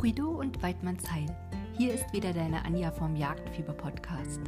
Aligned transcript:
Corrido 0.00 0.30
und 0.30 0.62
Weidmannsheil. 0.62 1.26
Hier 1.76 1.92
ist 1.92 2.10
wieder 2.10 2.32
deine 2.32 2.64
Anja 2.64 2.90
vom 2.90 3.14
Jagdfieber-Podcast. 3.14 4.40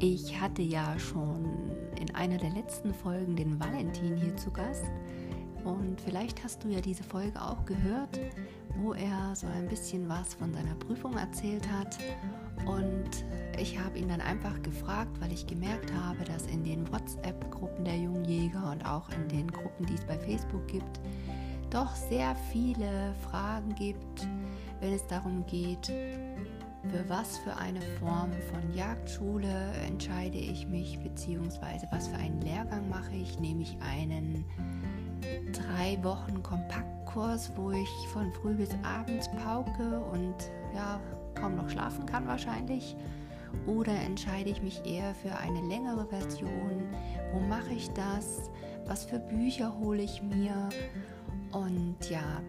Ich 0.00 0.38
hatte 0.38 0.60
ja 0.60 0.98
schon 0.98 1.46
in 1.98 2.14
einer 2.14 2.36
der 2.36 2.50
letzten 2.50 2.92
Folgen 2.92 3.36
den 3.36 3.58
Valentin 3.58 4.18
hier 4.18 4.36
zu 4.36 4.50
Gast. 4.50 4.84
Und 5.64 5.98
vielleicht 6.02 6.44
hast 6.44 6.62
du 6.62 6.68
ja 6.68 6.82
diese 6.82 7.02
Folge 7.02 7.40
auch 7.40 7.64
gehört, 7.64 8.20
wo 8.76 8.92
er 8.92 9.34
so 9.34 9.46
ein 9.46 9.66
bisschen 9.66 10.06
was 10.10 10.34
von 10.34 10.52
seiner 10.52 10.74
Prüfung 10.74 11.16
erzählt 11.16 11.66
hat. 11.72 11.96
Und 12.66 13.24
ich 13.58 13.78
habe 13.78 13.98
ihn 13.98 14.08
dann 14.10 14.20
einfach 14.20 14.60
gefragt, 14.60 15.18
weil 15.22 15.32
ich 15.32 15.46
gemerkt 15.46 15.90
habe, 15.94 16.22
dass 16.24 16.44
in 16.48 16.64
den 16.64 16.86
WhatsApp-Gruppen 16.92 17.86
der 17.86 17.96
Jungjäger 17.96 18.72
und 18.72 18.84
auch 18.84 19.08
in 19.08 19.26
den 19.28 19.50
Gruppen, 19.50 19.86
die 19.86 19.94
es 19.94 20.04
bei 20.04 20.18
Facebook 20.18 20.68
gibt, 20.68 21.00
doch 21.70 21.94
sehr 21.94 22.34
viele 22.52 23.14
Fragen 23.22 23.74
gibt, 23.74 24.26
wenn 24.80 24.92
es 24.92 25.06
darum 25.06 25.44
geht, 25.46 25.86
für 25.86 27.08
was 27.08 27.38
für 27.38 27.54
eine 27.56 27.80
Form 27.98 28.32
von 28.50 28.74
Jagdschule 28.74 29.72
entscheide 29.86 30.38
ich 30.38 30.66
mich, 30.66 30.98
beziehungsweise 30.98 31.86
was 31.90 32.08
für 32.08 32.16
einen 32.16 32.40
Lehrgang 32.40 32.88
mache 32.88 33.14
ich. 33.14 33.38
Nehme 33.38 33.62
ich 33.62 33.76
einen 33.80 34.44
drei 35.52 36.02
Wochen 36.02 36.42
Kompaktkurs, 36.42 37.52
wo 37.54 37.70
ich 37.70 38.08
von 38.12 38.32
früh 38.32 38.54
bis 38.54 38.70
abends 38.82 39.28
pauke 39.44 40.00
und 40.12 40.34
ja, 40.74 41.00
kaum 41.34 41.56
noch 41.56 41.68
schlafen 41.68 42.06
kann 42.06 42.26
wahrscheinlich. 42.26 42.96
Oder 43.66 43.92
entscheide 43.92 44.48
ich 44.48 44.62
mich 44.62 44.84
eher 44.86 45.14
für 45.14 45.36
eine 45.36 45.60
längere 45.68 46.06
Version? 46.06 46.88
Wo 47.32 47.40
mache 47.40 47.72
ich 47.74 47.90
das? 47.90 48.50
Was 48.86 49.04
für 49.04 49.18
Bücher 49.18 49.76
hole 49.78 50.02
ich 50.02 50.22
mir? 50.22 50.68
Und 51.52 52.08
ja, 52.08 52.40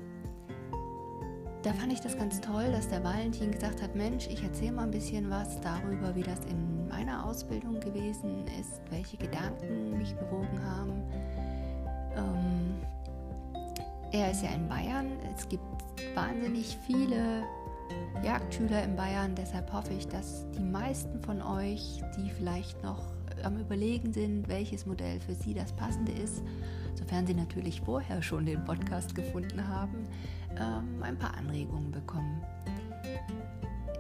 da 1.64 1.74
fand 1.74 1.94
ich 1.94 2.02
das 2.02 2.18
ganz 2.18 2.42
toll, 2.42 2.72
dass 2.72 2.88
der 2.88 3.04
Valentin 3.04 3.52
gesagt 3.52 3.82
hat, 3.82 3.96
Mensch, 3.96 4.28
ich 4.28 4.44
erzähle 4.44 4.72
mal 4.72 4.84
ein 4.84 4.92
bisschen 4.92 5.30
was 5.30 5.62
darüber, 5.62 6.16
wie 6.16 6.24
das 6.24 6.40
in 6.50 6.88
meiner 6.88 7.26
Ausbildung 7.26 7.80
gewesen 7.80 8.46
ist, 8.60 8.82
welche 8.90 9.18
Gedanken 9.18 9.98
mich 9.98 10.16
bewogen 10.16 10.64
haben. 10.64 11.04
Ähm, 12.16 12.82
er 14.12 14.32
ist 14.32 14.44
ja 14.44 14.50
in 14.50 14.68
Bayern. 14.68 15.12
Es 15.36 15.48
gibt 15.48 15.64
wahnsinnig 16.16 16.78
viele 16.86 17.44
Jagdschüler 18.24 18.84
in 18.84 18.96
Bayern. 18.96 19.36
Deshalb 19.36 19.72
hoffe 19.72 19.94
ich, 19.94 20.08
dass 20.08 20.46
die 20.52 20.64
meisten 20.64 21.22
von 21.22 21.42
euch, 21.42 22.02
die 22.18 22.30
vielleicht 22.32 22.82
noch 22.84 23.04
am 23.44 23.58
Überlegen 23.58 24.14
sind, 24.14 24.48
welches 24.48 24.86
Modell 24.86 25.20
für 25.20 25.36
sie 25.36 25.54
das 25.54 25.72
passende 25.74 26.12
ist, 26.12 26.44
sofern 26.96 27.26
sie 27.26 27.34
natürlich 27.34 27.82
vorher 27.82 28.22
schon 28.22 28.46
den 28.46 28.64
Podcast 28.66 29.16
gefunden 29.16 29.68
haben, 29.68 30.08
ähm, 30.60 31.02
ein 31.02 31.18
paar 31.18 31.36
Anregungen 31.36 31.92
bekommen. 31.92 32.44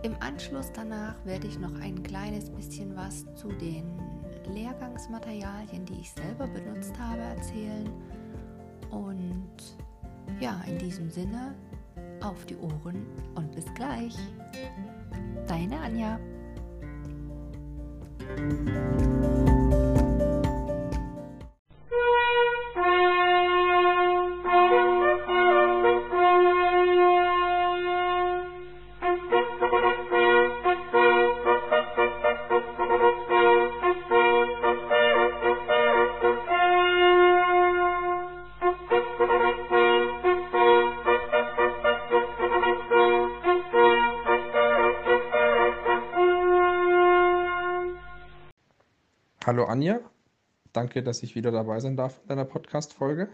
Im 0.04 0.16
Anschluss 0.20 0.72
danach 0.74 1.16
werde 1.26 1.48
ich 1.48 1.60
noch 1.60 1.74
ein 1.80 2.02
kleines 2.02 2.50
bisschen 2.50 2.96
was 2.96 3.26
zu 3.36 3.50
den 3.50 4.00
Lehrgangsmaterialien, 4.52 5.86
die 5.86 6.02
ich 6.02 6.12
selber 6.12 6.48
benutzt 6.48 6.98
habe, 7.00 7.22
erzählen. 7.22 7.90
Und 8.90 9.78
ja, 10.40 10.60
in 10.68 10.80
diesem 10.80 11.10
Sinne, 11.10 11.54
auf 12.22 12.46
die 12.46 12.58
Ohren 12.58 13.06
und 13.36 13.52
bis 13.54 13.66
gleich. 13.76 14.16
Deine 15.48 15.80
Anja. 15.80 16.20
Hallo 49.62 49.74
Anja, 49.74 50.00
danke, 50.74 51.04
dass 51.04 51.22
ich 51.22 51.36
wieder 51.36 51.52
dabei 51.52 51.80
sein 51.80 51.96
darf 51.96 52.20
in 52.24 52.30
deiner 52.30 52.46
Podcast-Folge. 52.46 53.30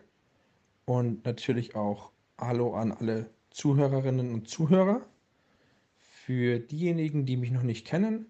Und 0.83 1.23
natürlich 1.23 1.73
auch 1.77 2.11
Hallo 2.37 2.73
an 2.73 2.91
alle 2.91 3.29
Zuhörerinnen 3.51 4.33
und 4.33 4.49
Zuhörer. 4.49 5.05
Für 5.95 6.59
diejenigen, 6.59 7.25
die 7.25 7.37
mich 7.37 7.51
noch 7.51 7.63
nicht 7.63 7.87
kennen, 7.87 8.25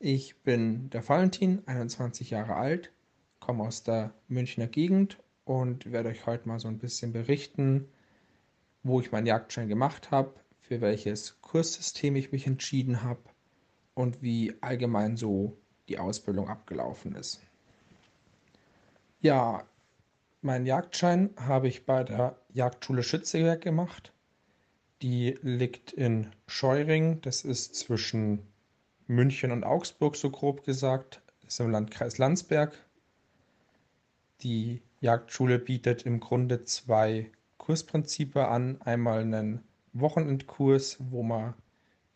ich 0.00 0.42
bin 0.42 0.90
der 0.90 1.08
Valentin, 1.08 1.62
21 1.66 2.30
Jahre 2.30 2.56
alt, 2.56 2.90
komme 3.38 3.62
aus 3.62 3.84
der 3.84 4.12
Münchner 4.26 4.66
Gegend 4.66 5.18
und 5.44 5.92
werde 5.92 6.08
euch 6.08 6.26
heute 6.26 6.48
mal 6.48 6.58
so 6.58 6.66
ein 6.66 6.78
bisschen 6.78 7.12
berichten, 7.12 7.88
wo 8.82 9.00
ich 9.00 9.12
meinen 9.12 9.28
Jagdschein 9.28 9.68
gemacht 9.68 10.10
habe, 10.10 10.34
für 10.58 10.80
welches 10.80 11.40
Kurssystem 11.40 12.16
ich 12.16 12.32
mich 12.32 12.48
entschieden 12.48 13.04
habe 13.04 13.22
und 13.94 14.22
wie 14.22 14.54
allgemein 14.60 15.16
so 15.16 15.56
die 15.88 15.98
Ausbildung 15.98 16.48
abgelaufen 16.48 17.14
ist. 17.14 17.40
Ja, 19.20 19.64
meinen 20.42 20.66
Jagdschein 20.66 21.30
habe 21.36 21.68
ich 21.68 21.86
bei 21.86 22.04
der 22.04 22.36
Jagdschule 22.52 23.02
Schützeberg 23.02 23.60
gemacht. 23.60 24.12
Die 25.02 25.38
liegt 25.42 25.92
in 25.92 26.30
Scheuring, 26.46 27.20
das 27.22 27.42
ist 27.44 27.74
zwischen 27.74 28.46
München 29.06 29.50
und 29.50 29.64
Augsburg, 29.64 30.16
so 30.16 30.30
grob 30.30 30.64
gesagt, 30.64 31.20
das 31.42 31.54
ist 31.54 31.60
im 31.60 31.70
Landkreis 31.70 32.18
Landsberg. 32.18 32.72
Die 34.40 34.82
Jagdschule 35.00 35.58
bietet 35.58 36.04
im 36.04 36.20
Grunde 36.20 36.64
zwei 36.64 37.30
Kursprinzipe 37.58 38.48
an. 38.48 38.80
Einmal 38.82 39.20
einen 39.20 39.62
Wochenendkurs, 39.92 40.98
wo 41.00 41.22
man 41.22 41.54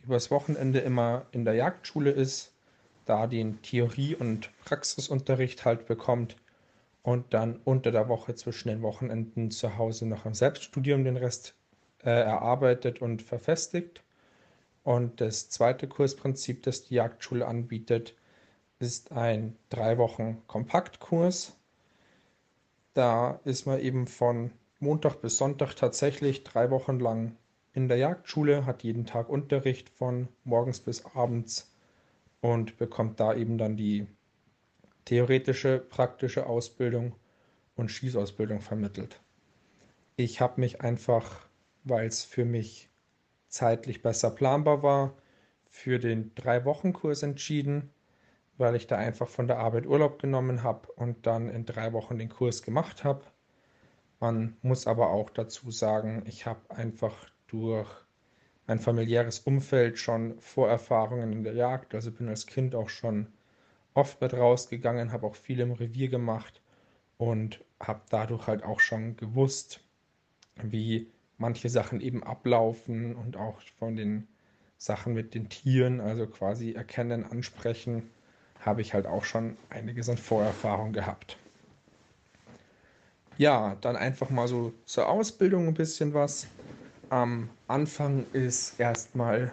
übers 0.03 0.31
Wochenende 0.31 0.81
immer 0.81 1.27
in 1.33 1.45
der 1.45 1.55
Jagdschule 1.55 2.11
ist 2.11 2.53
da 3.09 3.27
den 3.27 3.63
Theorie- 3.63 4.15
und 4.15 4.51
Praxisunterricht 4.65 5.65
halt 5.65 5.87
bekommt 5.87 6.37
und 7.03 7.33
dann 7.33 7.61
unter 7.65 7.91
der 7.91 8.09
Woche 8.09 8.35
zwischen 8.35 8.69
den 8.69 8.83
Wochenenden 8.83 9.51
zu 9.51 9.79
Hause 9.79 10.07
noch 10.07 10.27
im 10.27 10.35
Selbststudium 10.35 11.05
den 11.05 11.17
Rest 11.17 11.55
äh, 12.05 12.11
erarbeitet 12.11 13.01
und 13.01 13.23
verfestigt. 13.23 14.03
Und 14.85 15.21
das 15.21 15.49
zweite 15.49 15.89
Kursprinzip, 15.89 16.63
das 16.63 16.85
die 16.85 16.95
Jagdschule 16.95 17.47
anbietet, 17.47 18.15
ist 18.79 19.13
ein 19.13 19.57
drei 19.71 19.99
Wochen 19.99 20.43
Kompaktkurs. 20.47 21.57
Da 22.95 23.41
ist 23.45 23.67
man 23.67 23.81
eben 23.81 24.07
von 24.07 24.51
Montag 24.81 25.21
bis 25.21 25.37
Sonntag 25.39 25.75
tatsächlich 25.75 26.45
drei 26.45 26.71
Wochen 26.71 27.01
lang 27.01 27.37
in 27.73 27.89
der 27.89 27.97
Jagdschule, 27.97 28.67
hat 28.67 28.83
jeden 28.83 29.07
Tag 29.07 29.29
Unterricht 29.29 29.89
von 29.91 30.29
morgens 30.45 30.81
bis 30.81 31.05
abends 31.07 31.68
und 32.41 32.77
bekommt 32.77 33.21
da 33.21 33.35
eben 33.35 33.59
dann 33.59 33.77
die 33.77 34.07
theoretische, 35.05 35.79
praktische 35.79 36.47
Ausbildung 36.47 37.15
und 37.77 37.91
Schießausbildung 37.91 38.61
vermittelt. 38.61 39.21
Ich 40.17 40.41
habe 40.41 40.61
mich 40.61 40.81
einfach, 40.81 41.49
weil 41.85 42.07
es 42.07 42.25
für 42.25 42.45
mich 42.45 42.91
zeitlich 43.49 44.03
besser 44.03 44.31
planbar 44.31 44.83
war, 44.83 45.15
für 45.71 45.99
den 45.99 46.35
Drei-Wochen-Kurs 46.35 47.23
entschieden, 47.23 47.91
weil 48.57 48.75
ich 48.75 48.87
da 48.87 48.97
einfach 48.97 49.29
von 49.29 49.47
der 49.47 49.59
Arbeit 49.59 49.87
Urlaub 49.87 50.21
genommen 50.21 50.63
habe 50.63 50.91
und 50.93 51.27
dann 51.27 51.49
in 51.49 51.65
drei 51.65 51.93
Wochen 51.93 52.19
den 52.19 52.29
Kurs 52.29 52.63
gemacht 52.63 53.05
habe. 53.05 53.25
Man 54.21 54.57
muss 54.63 54.87
aber 54.87 55.11
auch 55.11 55.31
dazu 55.31 55.71
sagen, 55.71 56.25
ich 56.27 56.45
habe 56.47 56.71
einfach 56.71 57.15
durch 57.47 57.89
mein 58.69 58.79
familiäres 58.79 59.41
Umfeld 59.41 59.99
schon 59.99 60.39
Vorerfahrungen 60.39 61.33
in 61.33 61.43
der 61.43 61.55
Jagd. 61.55 61.95
Also 61.95 62.13
bin 62.13 62.29
als 62.29 62.47
Kind 62.47 62.75
auch 62.75 62.91
schon 62.91 63.27
oft 63.95 64.21
mit 64.21 64.35
rausgegangen, 64.35 65.11
habe 65.11 65.27
auch 65.27 65.35
viel 65.35 65.59
im 65.61 65.73
Revier 65.73 66.09
gemacht 66.09 66.61
und 67.17 67.65
habe 67.81 68.03
dadurch 68.11 68.47
halt 68.47 68.63
auch 68.63 68.81
schon 68.81 69.17
gewusst, 69.17 69.81
wie 70.63 71.09
manche 71.39 71.71
Sachen 71.71 72.01
eben 72.01 72.23
ablaufen 72.23 73.17
und 73.17 73.37
auch 73.37 73.61
von 73.79 73.97
den 73.97 74.29
Sachen 74.77 75.15
mit 75.15 75.35
den 75.35 75.49
Tieren, 75.49 76.01
also 76.01 76.27
quasi 76.27 76.73
erkennen, 76.73 77.25
ansprechen, 77.25 78.11
habe 78.61 78.83
ich 78.83 78.93
halt 78.93 79.07
auch 79.07 79.25
schon 79.25 79.57
einiges 79.71 80.11
an 80.11 80.19
Vorerfahrung 80.19 80.93
gehabt. 80.93 81.39
Ja, 83.39 83.77
dann 83.81 83.97
einfach 83.97 84.31
mal 84.31 84.47
so 84.47 84.75
zur 84.85 85.09
Ausbildung 85.09 85.69
ein 85.69 85.75
bisschen 85.75 86.13
was. 86.13 86.49
Am 87.11 87.51
Anfang 87.67 88.27
ist 88.33 88.79
erstmal, 88.81 89.53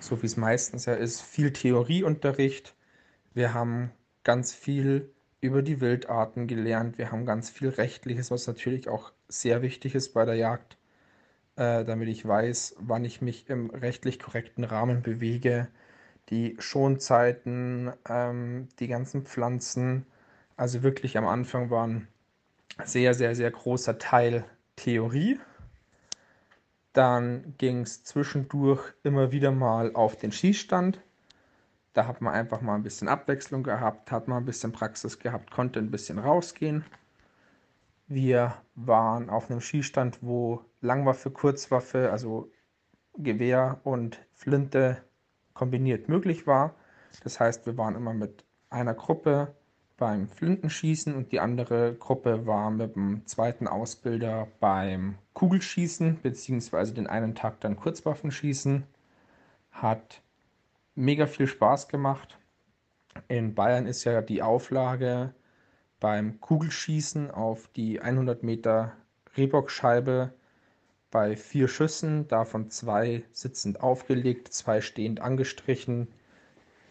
so 0.00 0.20
wie 0.22 0.26
es 0.26 0.36
meistens 0.36 0.86
ja 0.86 0.94
ist, 0.94 1.22
viel 1.22 1.52
Theorieunterricht. 1.52 2.74
Wir 3.34 3.54
haben 3.54 3.90
ganz 4.24 4.52
viel 4.54 5.12
über 5.40 5.62
die 5.62 5.80
Wildarten 5.80 6.46
gelernt. 6.46 6.98
Wir 6.98 7.10
haben 7.12 7.26
ganz 7.26 7.50
viel 7.50 7.68
Rechtliches, 7.70 8.30
was 8.30 8.46
natürlich 8.46 8.88
auch 8.88 9.12
sehr 9.28 9.62
wichtig 9.62 9.94
ist 9.94 10.14
bei 10.14 10.24
der 10.24 10.36
Jagd. 10.36 10.78
äh, 11.56 11.84
damit 11.84 12.08
ich 12.08 12.26
weiß, 12.26 12.76
wann 12.80 13.04
ich 13.04 13.22
mich 13.22 13.48
im 13.50 13.70
rechtlich 13.70 14.18
korrekten 14.20 14.64
Rahmen 14.64 15.02
bewege, 15.02 15.68
die 16.30 16.56
Schonzeiten, 16.60 17.92
ähm, 18.08 18.68
die 18.80 18.88
ganzen 18.88 19.24
Pflanzen. 19.26 20.06
Also 20.56 20.82
wirklich 20.82 21.18
am 21.18 21.26
Anfang 21.26 21.70
war 21.70 21.86
ein 21.86 22.08
sehr, 22.84 23.14
sehr, 23.14 23.34
sehr 23.36 23.50
großer 23.50 23.98
Teil 23.98 24.44
Theorie. 24.76 25.38
Dann 26.94 27.54
ging 27.58 27.80
es 27.82 28.04
zwischendurch 28.04 28.94
immer 29.02 29.32
wieder 29.32 29.50
mal 29.50 29.94
auf 29.94 30.16
den 30.16 30.32
Schießstand. 30.32 31.00
Da 31.92 32.06
hat 32.06 32.20
man 32.20 32.32
einfach 32.32 32.60
mal 32.60 32.76
ein 32.76 32.84
bisschen 32.84 33.08
Abwechslung 33.08 33.64
gehabt, 33.64 34.10
hat 34.10 34.28
mal 34.28 34.38
ein 34.38 34.44
bisschen 34.44 34.72
Praxis 34.72 35.18
gehabt, 35.18 35.50
konnte 35.50 35.80
ein 35.80 35.90
bisschen 35.90 36.18
rausgehen. 36.18 36.84
Wir 38.06 38.54
waren 38.76 39.28
auf 39.28 39.50
einem 39.50 39.60
Schießstand, 39.60 40.18
wo 40.22 40.64
Langwaffe, 40.80 41.30
Kurzwaffe, 41.30 42.10
also 42.12 42.50
Gewehr 43.16 43.80
und 43.82 44.20
Flinte 44.32 45.02
kombiniert 45.52 46.08
möglich 46.08 46.46
war. 46.46 46.74
Das 47.24 47.40
heißt, 47.40 47.66
wir 47.66 47.76
waren 47.76 47.96
immer 47.96 48.14
mit 48.14 48.44
einer 48.70 48.94
Gruppe 48.94 49.54
beim 49.96 50.28
Flintenschießen 50.28 51.14
und 51.14 51.30
die 51.32 51.40
andere 51.40 51.94
Gruppe 51.94 52.46
war 52.46 52.70
mit 52.70 52.96
dem 52.96 53.26
zweiten 53.26 53.68
Ausbilder 53.68 54.48
beim 54.60 55.16
Kugelschießen, 55.34 56.20
beziehungsweise 56.20 56.94
den 56.94 57.06
einen 57.06 57.34
Tag 57.34 57.60
dann 57.60 57.76
Kurzwaffenschießen. 57.76 58.84
Hat 59.70 60.22
mega 60.94 61.26
viel 61.26 61.46
Spaß 61.46 61.88
gemacht. 61.88 62.38
In 63.28 63.54
Bayern 63.54 63.86
ist 63.86 64.04
ja 64.04 64.20
die 64.20 64.42
Auflage 64.42 65.34
beim 66.00 66.40
Kugelschießen 66.40 67.30
auf 67.30 67.68
die 67.68 68.00
100 68.00 68.42
Meter 68.42 68.92
Rehbockscheibe 69.36 70.32
bei 71.10 71.36
vier 71.36 71.68
Schüssen, 71.68 72.26
davon 72.26 72.70
zwei 72.70 73.22
sitzend 73.32 73.80
aufgelegt, 73.80 74.52
zwei 74.52 74.80
stehend 74.80 75.20
angestrichen, 75.20 76.08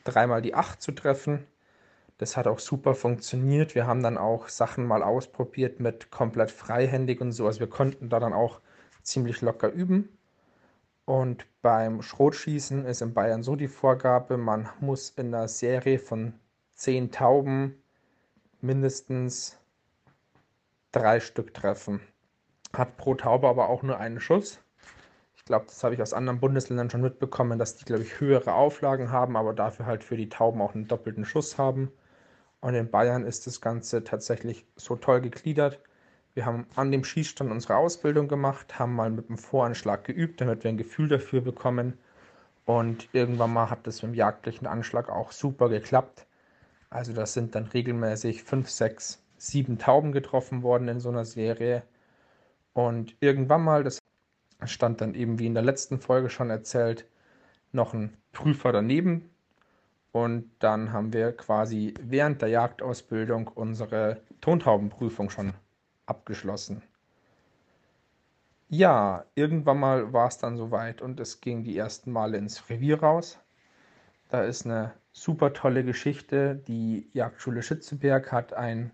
dreimal 0.05 0.41
die 0.41 0.55
acht 0.55 0.81
zu 0.81 0.93
treffen. 0.93 1.45
Das 2.23 2.37
hat 2.37 2.47
auch 2.47 2.59
super 2.59 2.95
funktioniert. 2.95 3.75
Wir 3.75 3.85
haben 3.85 4.01
dann 4.01 4.17
auch 4.17 4.47
Sachen 4.47 4.85
mal 4.85 5.03
ausprobiert 5.03 5.81
mit 5.81 6.09
komplett 6.09 6.51
freihändig 6.51 7.19
und 7.19 7.33
so. 7.33 7.45
Also 7.45 7.59
wir 7.59 7.67
konnten 7.69 8.07
da 8.07 8.19
dann 8.21 8.31
auch 8.31 8.61
ziemlich 9.01 9.41
locker 9.41 9.69
üben. 9.69 10.07
Und 11.03 11.45
beim 11.61 12.01
Schrotschießen 12.01 12.85
ist 12.85 13.01
in 13.01 13.13
Bayern 13.13 13.43
so 13.43 13.57
die 13.57 13.67
Vorgabe, 13.67 14.37
man 14.37 14.69
muss 14.79 15.09
in 15.09 15.35
einer 15.35 15.49
Serie 15.49 15.99
von 15.99 16.33
zehn 16.71 17.11
Tauben 17.11 17.83
mindestens 18.61 19.57
drei 20.93 21.19
Stück 21.19 21.53
treffen 21.53 21.99
hat 22.73 22.97
pro 22.97 23.15
Taube 23.15 23.47
aber 23.47 23.69
auch 23.69 23.83
nur 23.83 23.99
einen 23.99 24.19
Schuss. 24.19 24.59
Ich 25.35 25.45
glaube, 25.45 25.65
das 25.65 25.83
habe 25.83 25.93
ich 25.93 26.01
aus 26.01 26.13
anderen 26.13 26.39
Bundesländern 26.39 26.89
schon 26.89 27.01
mitbekommen, 27.01 27.59
dass 27.59 27.75
die, 27.75 27.85
glaube 27.85 28.03
ich, 28.03 28.19
höhere 28.19 28.53
Auflagen 28.53 29.11
haben, 29.11 29.35
aber 29.35 29.53
dafür 29.53 29.85
halt 29.85 30.03
für 30.03 30.17
die 30.17 30.29
Tauben 30.29 30.61
auch 30.61 30.73
einen 30.73 30.87
doppelten 30.87 31.25
Schuss 31.25 31.57
haben. 31.57 31.91
Und 32.63 32.75
in 32.75 32.89
Bayern 32.89 33.25
ist 33.25 33.45
das 33.45 33.59
Ganze 33.59 34.05
tatsächlich 34.05 34.65
so 34.77 34.95
toll 34.95 35.19
gegliedert. 35.19 35.79
Wir 36.33 36.45
haben 36.45 36.65
an 36.75 36.93
dem 36.93 37.03
Schießstand 37.03 37.51
unsere 37.51 37.75
Ausbildung 37.75 38.29
gemacht, 38.29 38.79
haben 38.79 38.95
mal 38.95 39.09
mit 39.09 39.27
dem 39.27 39.37
Voranschlag 39.37 40.05
geübt, 40.05 40.39
damit 40.39 40.63
wir 40.63 40.69
ein 40.69 40.77
Gefühl 40.77 41.09
dafür 41.09 41.41
bekommen. 41.41 41.97
Und 42.63 43.09
irgendwann 43.11 43.51
mal 43.51 43.69
hat 43.69 43.85
das 43.85 44.01
mit 44.01 44.13
dem 44.13 44.15
jagdlichen 44.15 44.65
Anschlag 44.65 45.09
auch 45.09 45.33
super 45.33 45.67
geklappt. 45.67 46.25
Also 46.89 47.11
das 47.11 47.33
sind 47.33 47.53
dann 47.53 47.65
regelmäßig 47.65 48.43
fünf, 48.43 48.69
sechs, 48.69 49.21
sieben 49.35 49.77
Tauben 49.77 50.13
getroffen 50.13 50.63
worden 50.63 50.87
in 50.87 51.01
so 51.01 51.09
einer 51.09 51.25
Serie. 51.25 51.83
Und 52.71 53.13
irgendwann 53.19 53.65
mal, 53.65 53.83
das 53.83 53.99
stand 54.63 55.01
dann 55.01 55.15
eben 55.15 55.37
wie 55.37 55.47
in 55.47 55.53
der 55.53 55.63
letzten 55.63 55.99
Folge 55.99 56.29
schon 56.29 56.49
erzählt, 56.49 57.05
noch 57.73 57.93
ein 57.93 58.15
Prüfer 58.31 58.71
daneben. 58.71 59.32
Und 60.13 60.51
dann 60.59 60.93
haben 60.93 61.11
wir 61.11 61.35
quasi 61.35 61.95
während 61.99 62.41
der 62.43 62.49
Jagdausbildung 62.49 63.47
unsere 63.47 64.21
Tontaubenprüfung 64.41 65.31
schon 65.31 65.55
abgeschlossen. 66.05 66.83
Ja, 68.69 69.25
irgendwann 69.33 69.79
mal 69.79 70.13
war 70.13 70.27
es 70.27 70.37
dann 70.37 70.55
soweit 70.55 71.01
und 71.01 71.19
es 71.19 71.41
ging 71.41 71.63
die 71.63 71.75
ersten 71.75 72.11
Male 72.11 72.37
ins 72.37 72.69
Revier 72.69 73.01
raus. 73.01 73.39
Da 74.29 74.43
ist 74.43 74.65
eine 74.65 74.93
super 75.11 75.51
tolle 75.51 75.83
Geschichte. 75.83 76.61
Die 76.67 77.09
Jagdschule 77.13 77.63
Schützeberg 77.63 78.31
hat 78.31 78.53
ein 78.53 78.91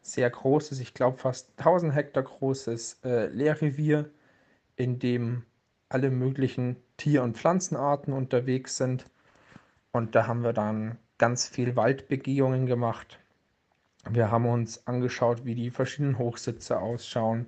sehr 0.00 0.30
großes, 0.30 0.78
ich 0.78 0.94
glaube 0.94 1.18
fast 1.18 1.50
1000 1.58 1.92
Hektar 1.92 2.22
großes 2.22 3.00
äh, 3.04 3.26
Lehrrevier, 3.26 4.08
in 4.76 5.00
dem 5.00 5.42
alle 5.88 6.10
möglichen 6.10 6.76
Tier- 6.98 7.24
und 7.24 7.36
Pflanzenarten 7.36 8.12
unterwegs 8.12 8.76
sind. 8.76 9.06
Und 9.92 10.14
da 10.14 10.26
haben 10.26 10.42
wir 10.42 10.52
dann 10.54 10.98
ganz 11.18 11.46
viel 11.46 11.76
Waldbegehungen 11.76 12.66
gemacht. 12.66 13.18
Wir 14.10 14.30
haben 14.30 14.46
uns 14.46 14.86
angeschaut, 14.86 15.44
wie 15.44 15.54
die 15.54 15.70
verschiedenen 15.70 16.18
Hochsitze 16.18 16.78
ausschauen. 16.80 17.46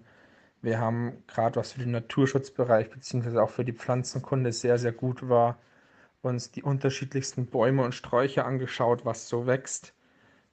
Wir 0.62 0.78
haben 0.78 1.24
gerade 1.26 1.56
was 1.56 1.72
für 1.72 1.80
den 1.80 1.90
Naturschutzbereich 1.90 2.90
beziehungsweise 2.90 3.42
auch 3.42 3.50
für 3.50 3.64
die 3.64 3.72
Pflanzenkunde 3.72 4.52
sehr, 4.52 4.78
sehr 4.78 4.92
gut 4.92 5.28
war, 5.28 5.58
uns 6.22 6.50
die 6.52 6.62
unterschiedlichsten 6.62 7.46
Bäume 7.46 7.82
und 7.82 7.94
Sträucher 7.94 8.46
angeschaut, 8.46 9.04
was 9.04 9.28
so 9.28 9.46
wächst. 9.46 9.94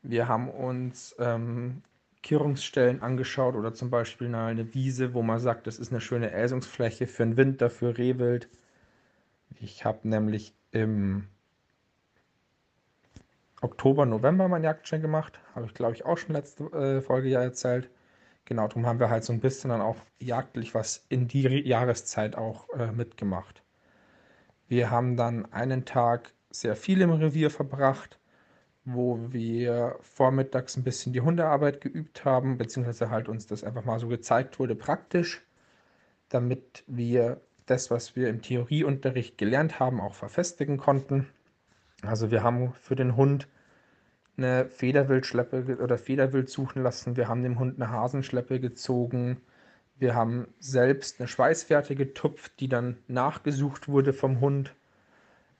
Wir 0.01 0.27
haben 0.27 0.49
uns 0.49 1.15
ähm, 1.19 1.83
Kehrungsstellen 2.23 3.01
angeschaut 3.01 3.55
oder 3.55 3.73
zum 3.73 3.89
Beispiel 3.89 4.33
eine 4.33 4.73
Wiese, 4.73 5.13
wo 5.13 5.21
man 5.21 5.39
sagt, 5.39 5.67
das 5.67 5.79
ist 5.79 5.91
eine 5.91 6.01
schöne 6.01 6.31
Äsungsfläche 6.31 7.07
für 7.07 7.23
den 7.23 7.37
Winter, 7.37 7.69
für 7.69 7.97
Rehwild. 7.97 8.49
Ich 9.59 9.85
habe 9.85 10.07
nämlich 10.07 10.53
im 10.71 11.27
Oktober, 13.61 14.05
November 14.05 14.47
meinen 14.47 14.63
Jagdschein 14.63 15.01
gemacht. 15.01 15.39
Habe 15.55 15.65
ich, 15.65 15.73
glaube 15.73 15.93
ich, 15.93 16.05
auch 16.05 16.17
schon 16.17 16.33
letzte 16.33 16.65
äh, 16.73 17.01
Folge 17.01 17.29
ja 17.29 17.41
erzählt. 17.41 17.89
Genau, 18.45 18.67
darum 18.67 18.85
haben 18.85 18.99
wir 18.99 19.09
halt 19.09 19.23
so 19.23 19.33
ein 19.33 19.39
bisschen 19.39 19.69
dann 19.69 19.81
auch 19.81 19.97
jagdlich 20.19 20.73
was 20.75 21.05
in 21.09 21.27
die 21.27 21.43
Jahreszeit 21.67 22.35
auch 22.35 22.69
äh, 22.69 22.91
mitgemacht. 22.91 23.63
Wir 24.67 24.89
haben 24.89 25.15
dann 25.15 25.51
einen 25.53 25.85
Tag 25.85 26.33
sehr 26.49 26.75
viel 26.75 27.01
im 27.01 27.11
Revier 27.11 27.49
verbracht 27.49 28.19
wo 28.83 29.19
wir 29.31 29.97
vormittags 30.01 30.75
ein 30.75 30.83
bisschen 30.83 31.13
die 31.13 31.21
Hundearbeit 31.21 31.81
geübt 31.81 32.25
haben, 32.25 32.57
beziehungsweise 32.57 33.09
halt 33.09 33.29
uns 33.29 33.45
das 33.47 33.63
einfach 33.63 33.85
mal 33.85 33.99
so 33.99 34.07
gezeigt 34.07 34.59
wurde 34.59 34.75
praktisch, 34.75 35.41
damit 36.29 36.83
wir 36.87 37.41
das, 37.67 37.91
was 37.91 38.15
wir 38.15 38.29
im 38.29 38.41
Theorieunterricht 38.41 39.37
gelernt 39.37 39.79
haben, 39.79 40.01
auch 40.01 40.15
verfestigen 40.15 40.77
konnten. 40.77 41.27
Also 42.01 42.31
wir 42.31 42.43
haben 42.43 42.73
für 42.73 42.95
den 42.95 43.15
Hund 43.15 43.47
eine 44.43 44.65
Federwildschleppe 44.65 45.77
oder 45.81 45.97
Federwild 45.97 46.49
suchen 46.49 46.83
lassen, 46.83 47.17
wir 47.17 47.27
haben 47.27 47.43
dem 47.43 47.59
Hund 47.59 47.81
eine 47.81 47.91
Hasenschleppe 47.91 48.59
gezogen, 48.59 49.41
wir 49.97 50.15
haben 50.15 50.47
selbst 50.59 51.19
eine 51.19 51.27
Schweißfährte 51.27 51.95
getupft, 51.95 52.59
die 52.59 52.67
dann 52.67 52.97
nachgesucht 53.07 53.87
wurde 53.87 54.13
vom 54.13 54.39
Hund. 54.41 54.75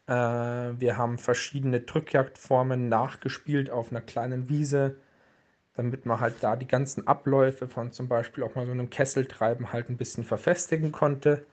Äh, 0.08 0.14
wir 0.14 0.98
haben 0.98 1.18
verschiedene 1.20 1.82
Drückjagdformen 1.82 2.90
nachgespielt 2.90 3.70
auf 3.70 3.92
einer 3.92 4.02
kleinen 4.02 4.50
Wiese, 4.50 4.98
damit 5.76 6.06
man 6.06 6.20
halt 6.20 6.36
da 6.42 6.56
die 6.56 6.68
ganzen 6.68 7.08
Abläufe 7.08 7.68
von 7.68 7.92
zum 7.92 8.08
Beispiel 8.08 8.44
auch 8.44 8.56
mal 8.56 8.66
so 8.66 8.72
einem 8.72 8.90
Kesseltreiben 8.90 9.74
halt 9.74 9.90
ein 9.90 9.98
bisschen 9.98 10.24
verfestigen 10.24 10.92
konnte, 10.92 11.46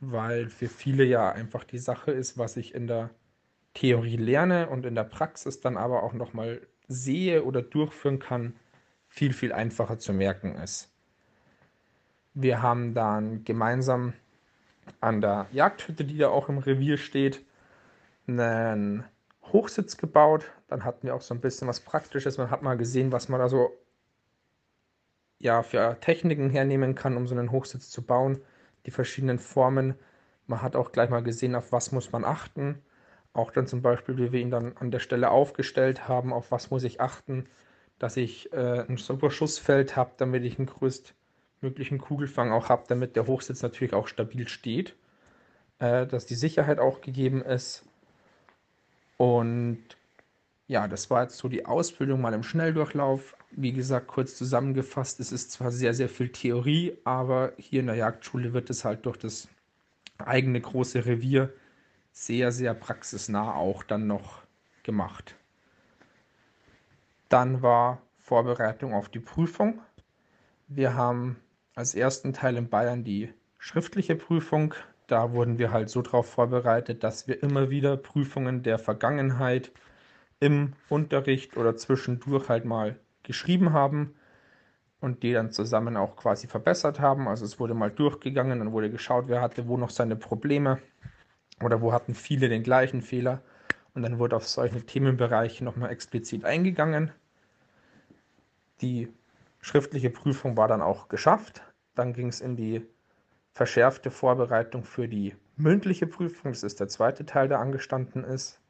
weil 0.00 0.48
für 0.48 0.68
viele 0.68 1.04
ja 1.04 1.30
einfach 1.32 1.64
die 1.64 1.78
Sache 1.78 2.12
ist, 2.12 2.38
was 2.38 2.56
ich 2.56 2.74
in 2.74 2.86
der 2.88 3.10
Theorie 3.74 4.16
lerne 4.16 4.68
und 4.68 4.86
in 4.86 4.94
der 4.94 5.04
Praxis 5.04 5.60
dann 5.60 5.76
aber 5.76 6.02
auch 6.02 6.12
nochmal 6.12 6.60
sehe 6.88 7.44
oder 7.44 7.62
durchführen 7.62 8.18
kann, 8.18 8.54
viel, 9.08 9.32
viel 9.32 9.52
einfacher 9.52 9.98
zu 9.98 10.12
merken 10.12 10.54
ist. 10.56 10.90
Wir 12.34 12.62
haben 12.62 12.94
dann 12.94 13.44
gemeinsam 13.44 14.12
an 15.00 15.20
der 15.20 15.46
Jagdhütte, 15.52 16.04
die 16.04 16.18
da 16.18 16.28
auch 16.28 16.48
im 16.48 16.58
Revier 16.58 16.96
steht, 16.96 17.44
einen 18.26 19.04
Hochsitz 19.52 19.96
gebaut. 19.96 20.50
Dann 20.68 20.84
hatten 20.84 21.06
wir 21.06 21.14
auch 21.14 21.22
so 21.22 21.34
ein 21.34 21.40
bisschen 21.40 21.68
was 21.68 21.80
Praktisches. 21.80 22.38
Man 22.38 22.50
hat 22.50 22.62
mal 22.62 22.76
gesehen, 22.76 23.12
was 23.12 23.28
man 23.28 23.40
da 23.40 23.48
so 23.48 23.72
ja, 25.38 25.62
für 25.62 25.98
Techniken 26.00 26.50
hernehmen 26.50 26.94
kann, 26.94 27.16
um 27.16 27.26
so 27.26 27.34
einen 27.34 27.50
Hochsitz 27.50 27.90
zu 27.90 28.02
bauen. 28.02 28.40
Die 28.86 28.90
verschiedenen 28.90 29.38
Formen. 29.38 29.94
Man 30.46 30.62
hat 30.62 30.76
auch 30.76 30.92
gleich 30.92 31.10
mal 31.10 31.22
gesehen, 31.22 31.54
auf 31.54 31.72
was 31.72 31.92
muss 31.92 32.12
man 32.12 32.24
achten. 32.24 32.82
Auch 33.34 33.50
dann 33.52 33.66
zum 33.66 33.82
Beispiel, 33.82 34.16
wie 34.18 34.32
wir 34.32 34.40
ihn 34.40 34.50
dann 34.50 34.76
an 34.78 34.90
der 34.92 35.00
Stelle 35.00 35.30
aufgestellt 35.30 36.08
haben, 36.08 36.32
auf 36.32 36.50
was 36.52 36.70
muss 36.70 36.84
ich 36.84 37.00
achten, 37.02 37.46
dass 37.98 38.16
ich 38.16 38.52
äh, 38.54 38.84
ein 38.88 38.96
super 38.98 39.30
Schussfeld 39.30 39.96
habe, 39.96 40.12
damit 40.18 40.44
ich 40.44 40.58
einen 40.58 40.68
größtmöglichen 40.68 41.98
Kugelfang 41.98 42.52
auch 42.52 42.68
habe, 42.70 42.84
damit 42.88 43.16
der 43.16 43.26
Hochsitz 43.26 43.62
natürlich 43.62 43.94
auch 43.94 44.08
stabil 44.08 44.48
steht, 44.48 44.96
äh, 45.80 46.06
dass 46.06 46.26
die 46.26 46.36
Sicherheit 46.36 46.78
auch 46.80 47.00
gegeben 47.02 47.42
ist 47.42 47.84
und 49.16 49.78
Ja, 50.68 50.88
das 50.88 51.10
war 51.10 51.24
jetzt 51.24 51.38
so 51.38 51.48
die 51.48 51.66
Ausbildung 51.66 52.20
mal 52.22 52.34
im 52.34 52.42
Schnelldurchlauf. 52.44 53.36
Wie 53.52 53.72
gesagt, 53.72 54.08
kurz 54.08 54.36
zusammengefasst, 54.36 55.20
es 55.20 55.32
ist 55.32 55.52
zwar 55.52 55.70
sehr, 55.72 55.94
sehr 55.94 56.08
viel 56.10 56.30
Theorie, 56.30 56.98
aber 57.04 57.52
hier 57.58 57.80
in 57.80 57.86
der 57.88 57.96
Jagdschule 57.96 58.52
wird 58.54 58.70
es 58.70 58.84
halt 58.84 59.06
durch 59.06 59.18
das 59.18 59.48
eigene 60.18 60.60
große 60.60 61.06
Revier 61.06 61.52
sehr, 62.14 62.52
sehr 62.52 62.74
praxisnah 62.74 63.54
auch 63.54 63.82
dann 63.82 64.06
noch 64.06 64.42
gemacht. 64.84 65.34
Dann 67.28 67.60
war 67.60 68.00
Vorbereitung 68.20 68.94
auf 68.94 69.08
die 69.08 69.18
Prüfung. 69.18 69.82
Wir 70.68 70.94
haben 70.94 71.36
als 71.74 71.94
ersten 71.94 72.32
Teil 72.32 72.56
in 72.56 72.70
Bayern 72.70 73.02
die 73.02 73.34
schriftliche 73.58 74.14
Prüfung. 74.14 74.74
Da 75.08 75.32
wurden 75.32 75.58
wir 75.58 75.72
halt 75.72 75.90
so 75.90 76.00
darauf 76.02 76.30
vorbereitet, 76.30 77.02
dass 77.02 77.26
wir 77.26 77.42
immer 77.42 77.68
wieder 77.68 77.96
Prüfungen 77.96 78.62
der 78.62 78.78
Vergangenheit 78.78 79.72
im 80.38 80.74
Unterricht 80.88 81.56
oder 81.56 81.76
zwischendurch 81.76 82.48
halt 82.48 82.64
mal 82.64 82.96
geschrieben 83.24 83.72
haben 83.72 84.14
und 85.00 85.24
die 85.24 85.32
dann 85.32 85.50
zusammen 85.50 85.96
auch 85.96 86.14
quasi 86.14 86.46
verbessert 86.46 87.00
haben. 87.00 87.26
Also 87.26 87.44
es 87.44 87.58
wurde 87.58 87.74
mal 87.74 87.90
durchgegangen, 87.90 88.60
dann 88.60 88.72
wurde 88.72 88.90
geschaut, 88.90 89.24
wer 89.26 89.40
hatte 89.40 89.66
wo 89.66 89.76
noch 89.76 89.90
seine 89.90 90.16
Probleme 90.16 90.80
oder 91.62 91.80
wo 91.80 91.92
hatten 91.92 92.14
viele 92.14 92.48
den 92.48 92.62
gleichen 92.62 93.02
Fehler 93.02 93.42
und 93.94 94.02
dann 94.02 94.18
wurde 94.18 94.36
auf 94.36 94.46
solche 94.46 94.84
Themenbereiche 94.84 95.64
nochmal 95.64 95.90
explizit 95.90 96.44
eingegangen. 96.44 97.12
Die 98.80 99.08
schriftliche 99.60 100.10
Prüfung 100.10 100.56
war 100.56 100.68
dann 100.68 100.82
auch 100.82 101.08
geschafft. 101.08 101.62
Dann 101.94 102.12
ging 102.12 102.28
es 102.28 102.40
in 102.40 102.56
die 102.56 102.84
verschärfte 103.52 104.10
Vorbereitung 104.10 104.84
für 104.84 105.08
die 105.08 105.36
mündliche 105.56 106.06
Prüfung. 106.06 106.52
Das 106.52 106.64
ist 106.64 106.80
der 106.80 106.88
zweite 106.88 107.24
Teil, 107.24 107.48
der 107.48 107.60
angestanden 107.60 108.24
ist. 108.24 108.60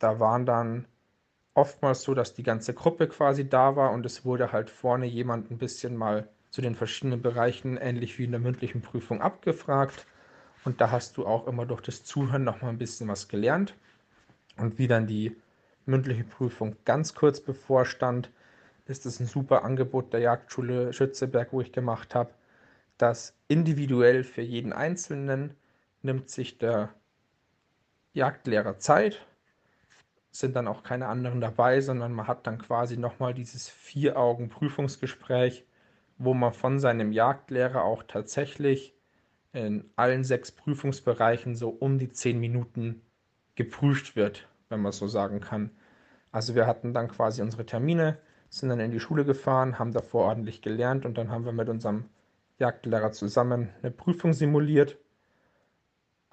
Da 0.00 0.18
waren 0.18 0.44
dann 0.44 0.86
oftmals 1.54 2.02
so, 2.02 2.14
dass 2.14 2.34
die 2.34 2.42
ganze 2.42 2.74
Gruppe 2.74 3.06
quasi 3.08 3.48
da 3.48 3.76
war 3.76 3.92
und 3.92 4.04
es 4.04 4.24
wurde 4.24 4.50
halt 4.52 4.68
vorne 4.70 5.06
jemand 5.06 5.50
ein 5.50 5.58
bisschen 5.58 5.96
mal 5.96 6.28
zu 6.50 6.60
den 6.60 6.74
verschiedenen 6.74 7.22
Bereichen, 7.22 7.76
ähnlich 7.76 8.18
wie 8.18 8.24
in 8.24 8.32
der 8.32 8.40
mündlichen 8.40 8.82
Prüfung, 8.82 9.22
abgefragt. 9.22 10.06
Und 10.64 10.80
da 10.80 10.90
hast 10.90 11.16
du 11.16 11.26
auch 11.26 11.46
immer 11.46 11.66
durch 11.66 11.82
das 11.82 12.04
Zuhören 12.04 12.44
nochmal 12.44 12.70
ein 12.70 12.78
bisschen 12.78 13.08
was 13.08 13.28
gelernt. 13.28 13.74
Und 14.56 14.78
wie 14.78 14.88
dann 14.88 15.06
die 15.06 15.36
mündliche 15.86 16.24
Prüfung 16.24 16.76
ganz 16.84 17.14
kurz 17.14 17.40
bevorstand, 17.40 18.30
ist 18.86 19.06
es 19.06 19.20
ein 19.20 19.26
super 19.26 19.64
Angebot 19.64 20.12
der 20.12 20.20
Jagdschule 20.20 20.92
Schützeberg, 20.92 21.52
wo 21.52 21.60
ich 21.60 21.72
gemacht 21.72 22.14
habe, 22.14 22.30
dass 22.98 23.34
individuell 23.48 24.24
für 24.24 24.42
jeden 24.42 24.72
Einzelnen 24.72 25.54
nimmt 26.02 26.30
sich 26.30 26.58
der 26.58 26.90
Jagdlehrer 28.12 28.78
Zeit 28.78 29.26
sind 30.34 30.56
dann 30.56 30.66
auch 30.66 30.82
keine 30.82 31.06
anderen 31.06 31.40
dabei, 31.40 31.80
sondern 31.80 32.12
man 32.12 32.26
hat 32.26 32.46
dann 32.48 32.58
quasi 32.58 32.96
nochmal 32.96 33.34
dieses 33.34 33.68
Vier-Augen-Prüfungsgespräch, 33.68 35.64
wo 36.18 36.34
man 36.34 36.52
von 36.52 36.80
seinem 36.80 37.12
Jagdlehrer 37.12 37.84
auch 37.84 38.02
tatsächlich 38.02 38.94
in 39.54 39.90
allen 39.96 40.24
sechs 40.24 40.52
Prüfungsbereichen 40.52 41.54
so 41.54 41.70
um 41.70 41.98
die 41.98 42.10
zehn 42.12 42.38
Minuten 42.38 43.00
geprüft 43.54 44.16
wird, 44.16 44.48
wenn 44.68 44.82
man 44.82 44.92
so 44.92 45.08
sagen 45.08 45.40
kann. 45.40 45.70
Also 46.32 46.54
wir 46.54 46.66
hatten 46.66 46.92
dann 46.92 47.08
quasi 47.08 47.40
unsere 47.40 47.64
Termine, 47.64 48.18
sind 48.50 48.68
dann 48.68 48.80
in 48.80 48.90
die 48.90 49.00
Schule 49.00 49.24
gefahren, 49.24 49.78
haben 49.78 49.92
davor 49.92 50.26
ordentlich 50.26 50.60
gelernt 50.60 51.06
und 51.06 51.16
dann 51.16 51.30
haben 51.30 51.46
wir 51.46 51.52
mit 51.52 51.68
unserem 51.68 52.04
Jagdlehrer 52.58 53.12
zusammen 53.12 53.70
eine 53.82 53.90
Prüfung 53.90 54.34
simuliert 54.34 54.98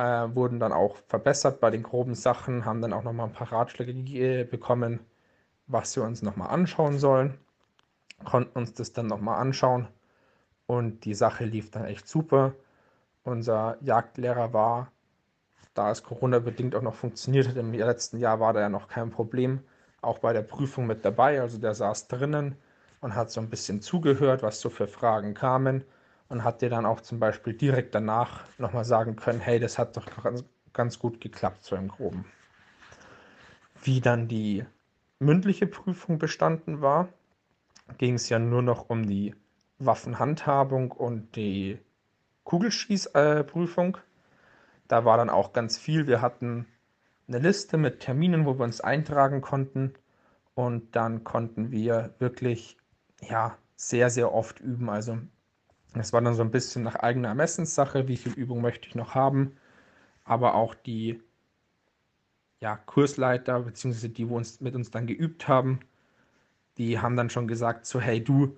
äh, 0.02 0.36
wurden 0.36 0.60
dann 0.60 0.74
auch 0.74 0.98
verbessert 1.08 1.60
bei 1.60 1.70
den 1.70 1.84
groben 1.84 2.16
Sachen, 2.16 2.66
haben 2.66 2.82
dann 2.82 2.94
auch 2.94 3.04
nochmal 3.04 3.28
ein 3.28 3.34
paar 3.34 3.52
Ratschläge 3.52 4.46
bekommen, 4.46 5.00
was 5.68 5.96
wir 5.96 6.04
uns 6.04 6.24
nochmal 6.24 6.50
anschauen 6.50 6.98
sollen, 6.98 7.38
konnten 8.26 8.58
uns 8.58 8.74
das 8.74 8.94
dann 8.94 9.08
nochmal 9.08 9.40
anschauen 9.40 9.88
und 10.66 11.06
die 11.06 11.14
Sache 11.14 11.46
lief 11.46 11.72
dann 11.72 11.86
echt 11.86 12.08
super. 12.08 12.54
Unser 13.24 13.78
Jagdlehrer 13.82 14.54
war, 14.54 14.92
da 15.74 15.92
es 15.92 16.04
Corona-bedingt 16.04 16.76
auch 16.76 16.82
noch 16.82 16.96
funktioniert 16.96 17.48
hat, 17.48 17.56
im 17.56 17.74
letzten 17.74 18.18
Jahr 18.18 18.40
war 18.40 18.54
da 18.54 18.62
ja 18.62 18.70
noch 18.70 18.88
kein 18.88 19.12
Problem, 19.12 19.62
auch 20.02 20.20
bei 20.20 20.34
der 20.34 20.42
Prüfung 20.42 20.88
mit 20.88 21.06
dabei. 21.06 21.40
Also 21.40 21.58
der 21.58 21.76
saß 21.76 22.08
drinnen 22.08 22.56
und 23.00 23.16
hat 23.16 23.32
so 23.32 23.40
ein 23.40 23.50
bisschen 23.50 23.82
zugehört, 23.82 24.44
was 24.44 24.60
so 24.60 24.70
für 24.70 24.88
Fragen 24.88 25.34
kamen 25.34 25.84
und 26.30 26.44
hat 26.44 26.62
dir 26.62 26.70
dann 26.70 26.86
auch 26.86 27.02
zum 27.02 27.20
Beispiel 27.20 27.54
direkt 27.54 27.94
danach 27.94 28.46
nochmal 28.58 28.86
sagen 28.86 29.16
können, 29.16 29.40
hey, 29.40 29.60
das 29.60 29.78
hat 29.78 29.98
doch 29.98 30.08
ganz, 30.24 30.44
ganz 30.74 30.98
gut 30.98 31.22
geklappt, 31.22 31.64
so 31.64 31.76
im 31.76 31.90
groben. 31.90 32.26
Wie 33.84 34.00
dann 34.00 34.28
die 34.28 34.66
mündliche 35.20 35.68
Prüfung 35.68 36.20
bestanden 36.20 36.82
war, 36.82 37.10
ging 37.98 38.16
es 38.16 38.30
ja 38.30 38.40
nur 38.40 38.62
noch 38.62 38.90
um 38.90 39.06
die 39.06 39.36
Waffenhandhabung 39.80 40.92
und 40.92 41.36
die 41.36 41.80
Kugelschießprüfung. 42.44 43.98
Da 44.88 45.06
war 45.06 45.18
dann 45.18 45.30
auch 45.30 45.54
ganz 45.54 45.78
viel. 45.78 46.08
Wir 46.08 46.22
hatten 46.22 46.66
eine 47.28 47.40
Liste 47.40 47.78
mit 47.78 48.02
Terminen, 48.02 48.46
wo 48.46 48.58
wir 48.58 48.64
uns 48.64 48.82
eintragen 48.82 49.42
konnten. 49.42 49.94
Und 50.54 50.96
dann 50.96 51.24
konnten 51.24 51.72
wir 51.72 52.14
wirklich 52.20 52.78
ja, 53.22 53.58
sehr, 53.76 54.10
sehr 54.10 54.34
oft 54.34 54.60
üben. 54.60 54.90
Also 54.90 55.18
es 55.94 56.14
war 56.14 56.22
dann 56.22 56.36
so 56.36 56.44
ein 56.44 56.52
bisschen 56.52 56.84
nach 56.84 56.96
eigener 56.96 57.30
Ermessenssache, 57.30 58.08
wie 58.08 58.18
viel 58.18 58.34
Übung 58.34 58.62
möchte 58.62 58.88
ich 58.88 58.96
noch 58.96 59.16
haben. 59.16 59.58
Aber 60.24 60.56
auch 60.56 60.76
die 60.76 61.22
ja, 62.60 62.78
Kursleiter, 62.78 63.62
beziehungsweise 63.62 64.10
die, 64.10 64.30
wo 64.30 64.38
uns 64.38 64.62
mit 64.62 64.76
uns 64.76 64.92
dann 64.92 65.08
geübt 65.08 65.48
haben, 65.48 65.80
die 66.78 67.00
haben 67.00 67.18
dann 67.18 67.30
schon 67.30 67.48
gesagt, 67.48 67.86
so, 67.86 68.00
hey 68.00 68.24
du, 68.24 68.56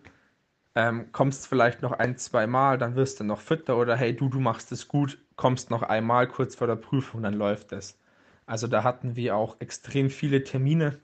ähm, 0.76 1.12
kommst 1.12 1.48
vielleicht 1.48 1.82
noch 1.82 1.92
ein, 1.92 2.18
zwei 2.18 2.48
Mal, 2.48 2.78
dann 2.78 2.96
wirst 2.96 3.20
du 3.20 3.24
noch 3.24 3.42
fitter 3.42 3.78
oder 3.78 3.96
hey 3.96 4.16
du, 4.16 4.30
du 4.30 4.40
machst 4.40 4.72
es 4.72 4.88
gut, 4.88 5.20
kommst 5.36 5.70
noch 5.70 5.84
einmal 5.84 6.28
kurz 6.28 6.56
vor 6.56 6.68
der 6.68 6.76
Prüfung, 6.76 7.24
dann 7.24 7.36
läuft 7.36 7.72
es. 7.74 8.00
Also 8.46 8.68
da 8.68 8.84
hatten 8.84 9.16
wir 9.16 9.36
auch 9.36 9.58
extrem 9.60 10.10
viele 10.10 10.44
Termine 10.44 11.00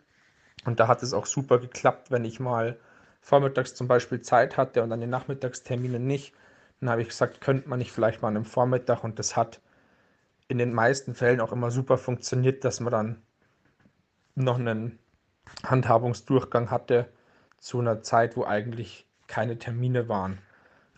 und 0.65 0.79
da 0.79 0.87
hat 0.87 1.03
es 1.03 1.13
auch 1.13 1.25
super 1.25 1.59
geklappt, 1.59 2.11
wenn 2.11 2.25
ich 2.25 2.39
mal 2.39 2.79
vormittags 3.21 3.75
zum 3.75 3.87
Beispiel 3.87 4.21
Zeit 4.21 4.57
hatte 4.57 4.83
und 4.83 4.91
an 4.91 5.01
den 5.01 5.09
Nachmittagsterminen 5.09 6.05
nicht, 6.05 6.33
dann 6.79 6.89
habe 6.89 7.01
ich 7.01 7.09
gesagt, 7.09 7.41
könnte 7.41 7.69
man 7.69 7.79
nicht 7.79 7.91
vielleicht 7.91 8.21
mal 8.21 8.29
an 8.29 8.37
einem 8.37 8.45
Vormittag 8.45 9.03
und 9.03 9.19
das 9.19 9.35
hat 9.35 9.61
in 10.47 10.57
den 10.57 10.73
meisten 10.73 11.13
Fällen 11.13 11.41
auch 11.41 11.51
immer 11.51 11.69
super 11.69 11.97
funktioniert, 11.97 12.65
dass 12.65 12.79
man 12.79 12.91
dann 12.91 13.21
noch 14.35 14.57
einen 14.57 14.97
Handhabungsdurchgang 15.63 16.71
hatte 16.71 17.09
zu 17.59 17.79
einer 17.79 18.01
Zeit, 18.01 18.35
wo 18.37 18.45
eigentlich 18.45 19.05
keine 19.29 19.57
Termine 19.57 20.09
waren. 20.09 20.39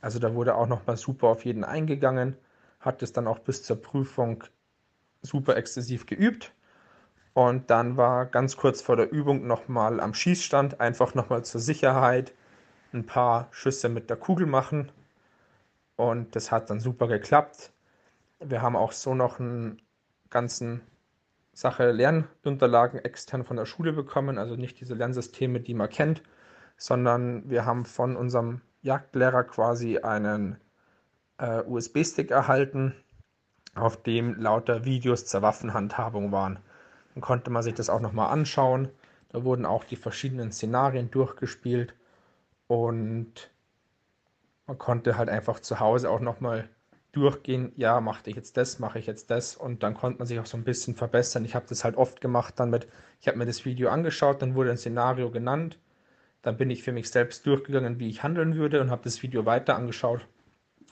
Also 0.02 0.18
da 0.18 0.34
wurde 0.34 0.56
auch 0.56 0.68
noch 0.68 0.88
mal 0.88 0.98
super 0.98 1.28
auf 1.28 1.46
jeden 1.46 1.64
eingegangen, 1.64 2.36
hat 2.80 3.04
es 3.04 3.14
dann 3.14 3.28
auch 3.28 3.38
bis 3.38 3.62
zur 3.62 3.80
Prüfung 3.80 4.44
super 5.22 5.56
exzessiv 5.56 6.08
geübt 6.08 6.52
und 7.34 7.70
dann 7.70 7.98
war 7.98 8.26
ganz 8.26 8.58
kurz 8.58 8.82
vor 8.82 8.96
der 8.96 9.12
Übung 9.12 9.48
nochmal 9.48 10.00
am 10.00 10.14
Schießstand, 10.14 10.82
einfach 10.82 11.14
nochmal 11.14 11.46
zur 11.46 11.62
Sicherheit 11.62 12.34
ein 12.94 13.06
paar 13.06 13.48
Schüsse 13.52 13.88
mit 13.88 14.10
der 14.10 14.18
Kugel 14.18 14.48
machen. 14.48 14.92
Und 15.96 16.36
das 16.36 16.52
hat 16.52 16.70
dann 16.70 16.82
super 16.82 17.08
geklappt. 17.08 17.72
Wir 18.40 18.62
haben 18.62 18.76
auch 18.76 18.92
so 18.92 19.14
noch 19.16 19.40
einen 19.40 19.82
ganzen 20.30 20.82
Sache 21.54 21.92
Lernunterlagen 21.92 23.00
extern 23.00 23.46
von 23.46 23.58
der 23.58 23.66
Schule 23.66 23.94
bekommen, 23.94 24.38
also 24.38 24.56
nicht 24.56 24.80
diese 24.82 24.96
Lernsysteme, 24.96 25.60
die 25.60 25.74
man 25.74 25.90
kennt, 25.90 26.24
sondern 26.82 27.48
wir 27.48 27.64
haben 27.68 27.86
von 27.86 28.16
unserem 28.16 28.62
Jagdlehrer 28.82 29.44
quasi 29.44 30.00
einen 30.00 30.58
äh, 31.38 31.62
USB-Stick 31.62 32.32
erhalten, 32.32 32.96
auf 33.76 34.02
dem 34.02 34.34
lauter 34.42 34.84
Videos 34.84 35.28
zur 35.28 35.44
Waffenhandhabung 35.44 36.32
waren. 36.32 36.58
Dann 37.14 37.22
konnte 37.22 37.52
man 37.52 37.62
sich 37.62 37.76
das 37.76 37.92
auch 37.92 38.00
nochmal 38.00 38.32
anschauen. 38.32 38.90
Da 39.30 39.44
wurden 39.44 39.68
auch 39.68 39.84
die 39.84 39.96
verschiedenen 39.96 40.52
Szenarien 40.52 41.12
durchgespielt 41.12 41.94
und 42.66 43.52
man 44.66 44.80
konnte 44.80 45.20
halt 45.20 45.30
einfach 45.30 45.60
zu 45.60 45.80
Hause 45.80 46.10
auch 46.10 46.20
nochmal 46.20 46.68
durchgehen, 47.12 47.74
ja, 47.76 48.02
mache 48.02 48.28
ich 48.28 48.36
jetzt 48.36 48.58
das, 48.58 48.80
mache 48.80 48.98
ich 48.98 49.06
jetzt 49.06 49.30
das 49.30 49.56
und 49.56 49.84
dann 49.84 49.94
konnte 49.94 50.18
man 50.18 50.28
sich 50.28 50.40
auch 50.40 50.48
so 50.48 50.58
ein 50.58 50.64
bisschen 50.64 50.96
verbessern. 50.96 51.46
Ich 51.46 51.54
habe 51.54 51.68
das 51.70 51.84
halt 51.84 51.96
oft 51.96 52.22
gemacht 52.22 52.56
dann 52.60 52.72
mit, 52.72 52.88
ich 53.20 53.28
habe 53.28 53.38
mir 53.38 53.46
das 53.46 53.66
Video 53.66 53.90
angeschaut, 53.90 54.42
dann 54.42 54.56
wurde 54.56 54.72
ein 54.72 54.78
Szenario 54.78 55.30
genannt, 55.30 55.78
dann 56.41 56.57
bin 56.57 56.69
ich 56.69 56.83
für 56.83 56.91
mich 56.91 57.10
selbst 57.10 57.45
durchgegangen, 57.45 58.00
wie 58.00 58.10
ich 58.10 58.24
handeln 58.24 58.55
würde 58.55 58.81
und 58.81 58.91
habe 58.91 59.03
das 59.03 59.21
Video 59.24 59.45
weiter 59.45 59.75
angeschaut 59.75 60.25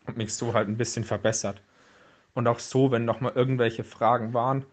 und 0.05 0.17
mich 0.17 0.33
so 0.33 0.53
halt 0.53 0.67
ein 0.67 0.77
bisschen 0.77 1.03
verbessert. 1.03 1.61
Und 2.33 2.47
auch 2.47 2.59
so, 2.59 2.91
wenn 2.91 3.05
nochmal 3.05 3.33
irgendwelche 3.35 3.83
Fragen 3.83 4.33
waren, 4.33 4.65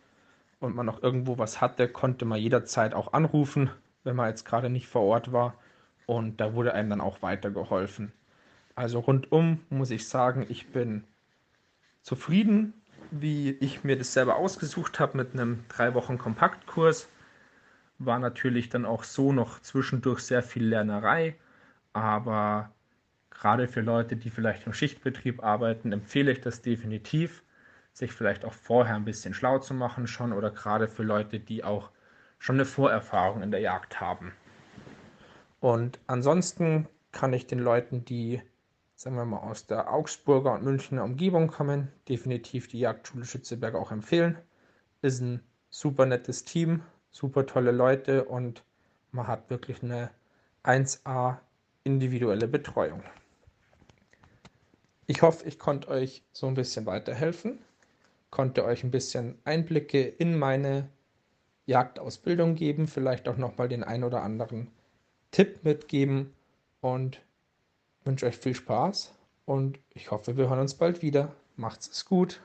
und 0.61 0.75
man 0.75 0.87
noch 0.87 1.03
irgendwo 1.03 1.39
was 1.39 1.61
hatte, 1.61 1.89
konnte 1.89 2.25
man 2.25 2.39
jederzeit 2.39 2.95
auch 2.95 3.13
anrufen, 3.13 3.71
wenn 4.05 4.17
man 4.17 4.29
jetzt 4.29 4.45
gerade 4.45 4.71
nicht 4.71 4.87
vor 4.87 5.03
Ort 5.03 5.33
war. 5.33 5.55
Und 6.07 6.41
da 6.41 6.55
wurde 6.55 6.75
einem 6.75 6.91
dann 6.91 7.01
auch 7.01 7.23
weitergeholfen. 7.23 8.13
Also 8.75 9.01
rundum 9.01 9.61
muss 9.71 9.91
ich 9.91 10.09
sagen, 10.09 10.47
ich 10.49 10.69
bin 10.69 11.05
zufrieden, 12.03 12.75
wie 13.11 13.51
ich 13.51 13.85
mir 13.85 13.97
das 13.97 14.13
selber 14.13 14.37
ausgesucht 14.37 15.01
habe 15.01 15.17
mit 15.17 15.33
einem 15.33 15.65
drei 15.69 15.95
Wochen 15.95 16.19
Kompaktkurs. 16.19 17.09
War 17.99 18.19
natürlich 18.19 18.69
dann 18.69 18.85
auch 18.85 19.05
so 19.05 19.33
noch 19.33 19.61
zwischendurch 19.61 20.21
sehr 20.21 20.43
viel 20.43 20.67
Lernerei, 20.67 21.37
aber 21.93 22.71
gerade 23.31 23.69
für 23.69 23.81
Leute, 23.81 24.17
die 24.17 24.31
vielleicht 24.31 24.67
im 24.67 24.73
Schichtbetrieb 24.73 25.43
arbeiten, 25.43 25.93
empfehle 25.93 26.33
ich 26.33 26.41
das 26.41 26.63
definitiv, 26.63 27.43
sich 27.93 28.13
vielleicht 28.13 28.45
auch 28.45 28.53
vorher 28.53 28.97
ein 28.97 29.05
bisschen 29.05 29.35
schlau 29.35 29.59
zu 29.59 29.75
machen 29.75 30.07
schon 30.07 30.33
oder 30.33 30.51
gerade 30.51 30.89
für 30.89 31.03
Leute, 31.03 31.41
die 31.41 31.65
auch 31.65 31.91
schon 32.39 32.57
eine 32.57 32.67
Vorerfahrung 32.67 33.43
in 33.43 33.51
der 33.51 33.61
Jagd 33.61 34.01
haben. 34.01 34.33
Und 35.61 35.99
ansonsten 36.07 36.87
kann 37.13 37.33
ich 37.33 37.47
den 37.47 37.59
Leuten, 37.59 38.05
die, 38.05 38.43
sagen 38.95 39.17
wir 39.17 39.25
mal, 39.25 39.39
aus 39.39 39.67
der 39.67 39.93
Augsburger 39.93 40.53
und 40.53 40.65
Münchner 40.65 41.03
Umgebung 41.03 41.49
kommen, 41.49 41.89
definitiv 42.09 42.69
die 42.69 42.81
Jagdschule 42.81 43.25
Schützeberg 43.25 43.75
auch 43.75 43.91
empfehlen. 43.91 44.37
Ist 45.01 45.21
ein 45.21 45.41
super 45.71 46.05
nettes 46.05 46.45
Team, 46.45 46.83
super 47.11 47.47
tolle 47.47 47.71
Leute 47.71 48.25
und 48.25 48.63
man 49.13 49.27
hat 49.27 49.51
wirklich 49.51 49.83
eine 49.83 50.11
1A 50.65 51.39
individuelle 51.85 52.49
Betreuung. 52.49 53.03
Ich 55.07 55.23
hoffe, 55.23 55.47
ich 55.47 55.59
konnte 55.59 55.89
euch 55.89 56.25
so 56.33 56.49
ein 56.49 56.55
bisschen 56.55 56.85
weiterhelfen, 56.87 57.61
konnte 58.31 58.65
euch 58.65 58.83
ein 58.83 58.91
bisschen 58.91 59.39
Einblicke 59.45 60.03
in 60.03 60.37
meine 60.39 60.89
Jagdausbildung 61.67 62.55
geben, 62.57 62.89
vielleicht 62.89 63.29
auch 63.29 63.37
nochmal 63.37 63.69
den 63.69 63.85
ein 63.85 64.05
oder 64.05 64.23
anderen 64.23 64.71
Tipp 65.31 65.65
mitgeben 65.65 66.33
und 66.81 67.21
wünsche 68.05 68.27
euch 68.27 68.37
viel 68.37 68.55
Spaß 68.55 69.15
und 69.45 69.79
ich 69.91 70.11
hoffe, 70.11 70.37
wir 70.37 70.49
hören 70.49 70.61
uns 70.61 70.75
bald 70.75 71.03
wieder. 71.03 71.33
Macht's 71.57 72.05
gut. 72.05 72.41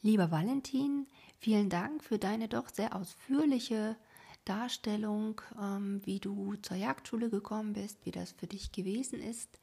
Lieber 0.00 0.30
Valentin, 0.30 1.08
vielen 1.40 1.70
Dank 1.70 2.04
für 2.04 2.18
deine 2.18 2.46
doch 2.46 2.68
sehr 2.68 2.94
ausführliche 2.94 3.96
Darstellung, 4.44 5.40
ähm, 5.60 6.00
wie 6.04 6.20
du 6.20 6.54
zur 6.62 6.76
Jagdschule 6.76 7.30
gekommen 7.30 7.72
bist, 7.72 8.06
wie 8.06 8.12
das 8.12 8.30
für 8.30 8.46
dich 8.46 8.70
gewesen 8.70 9.20
ist. 9.20 9.58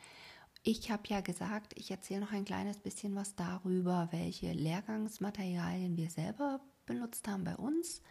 Ich 0.61 0.91
habe 0.91 1.03
ja 1.07 1.21
gesagt, 1.21 1.73
ich 1.77 1.89
erzähle 1.89 2.19
noch 2.21 2.33
ein 2.33 2.43
kleines 2.43 2.79
bisschen 2.79 3.15
was 3.15 3.35
darüber, 3.35 4.09
welche 4.11 4.51
Lehrgangsmaterialien 4.51 5.95
wir 5.95 6.09
selber 6.09 6.59
benutzt 6.85 7.29
haben 7.29 7.45
bei 7.45 7.55
uns. 7.55 8.01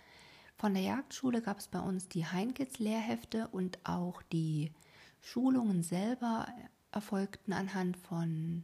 Von 0.57 0.73
der 0.73 0.83
Jagdschule 0.83 1.43
gab 1.43 1.59
es 1.59 1.69
bei 1.69 1.81
uns 1.81 2.09
die 2.09 2.25
Heinkes 2.25 2.79
Lehrhefte 2.79 3.49
und 3.49 3.79
auch 3.85 4.23
die 4.23 4.73
Schulungen 5.21 5.83
selber 5.83 6.47
erfolgten 6.91 7.53
anhand 7.53 7.99
von 7.99 8.63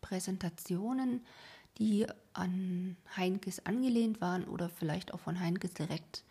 Präsentationen 0.00 1.24
die 1.78 2.06
an 2.32 2.96
Heinkes 3.16 3.64
angelehnt 3.66 4.20
waren 4.20 4.44
oder 4.44 4.68
vielleicht 4.68 5.12
auch 5.12 5.20
von 5.20 5.38
Heinkes 5.40 5.74
direkt 5.74 6.24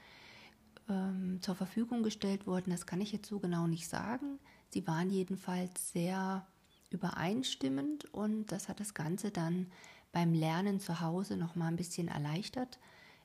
ähm, 0.89 1.39
zur 1.41 1.55
Verfügung 1.55 2.03
gestellt 2.03 2.47
wurden. 2.47 2.71
Das 2.71 2.85
kann 2.85 3.01
ich 3.01 3.11
jetzt 3.11 3.27
so 3.27 3.39
genau 3.39 3.67
nicht 3.67 3.87
sagen. 3.87 4.39
Sie 4.69 4.85
waren 4.87 5.09
jedenfalls 5.09 5.91
sehr 5.91 6.45
übereinstimmend 6.89 8.13
und 8.13 8.51
das 8.51 8.69
hat 8.69 8.79
das 8.79 8.93
Ganze 8.93 9.31
dann 9.31 9.67
beim 10.11 10.33
Lernen 10.33 10.79
zu 10.79 11.01
Hause 11.01 11.37
noch 11.37 11.55
mal 11.55 11.67
ein 11.67 11.75
bisschen 11.75 12.07
erleichtert. 12.07 12.79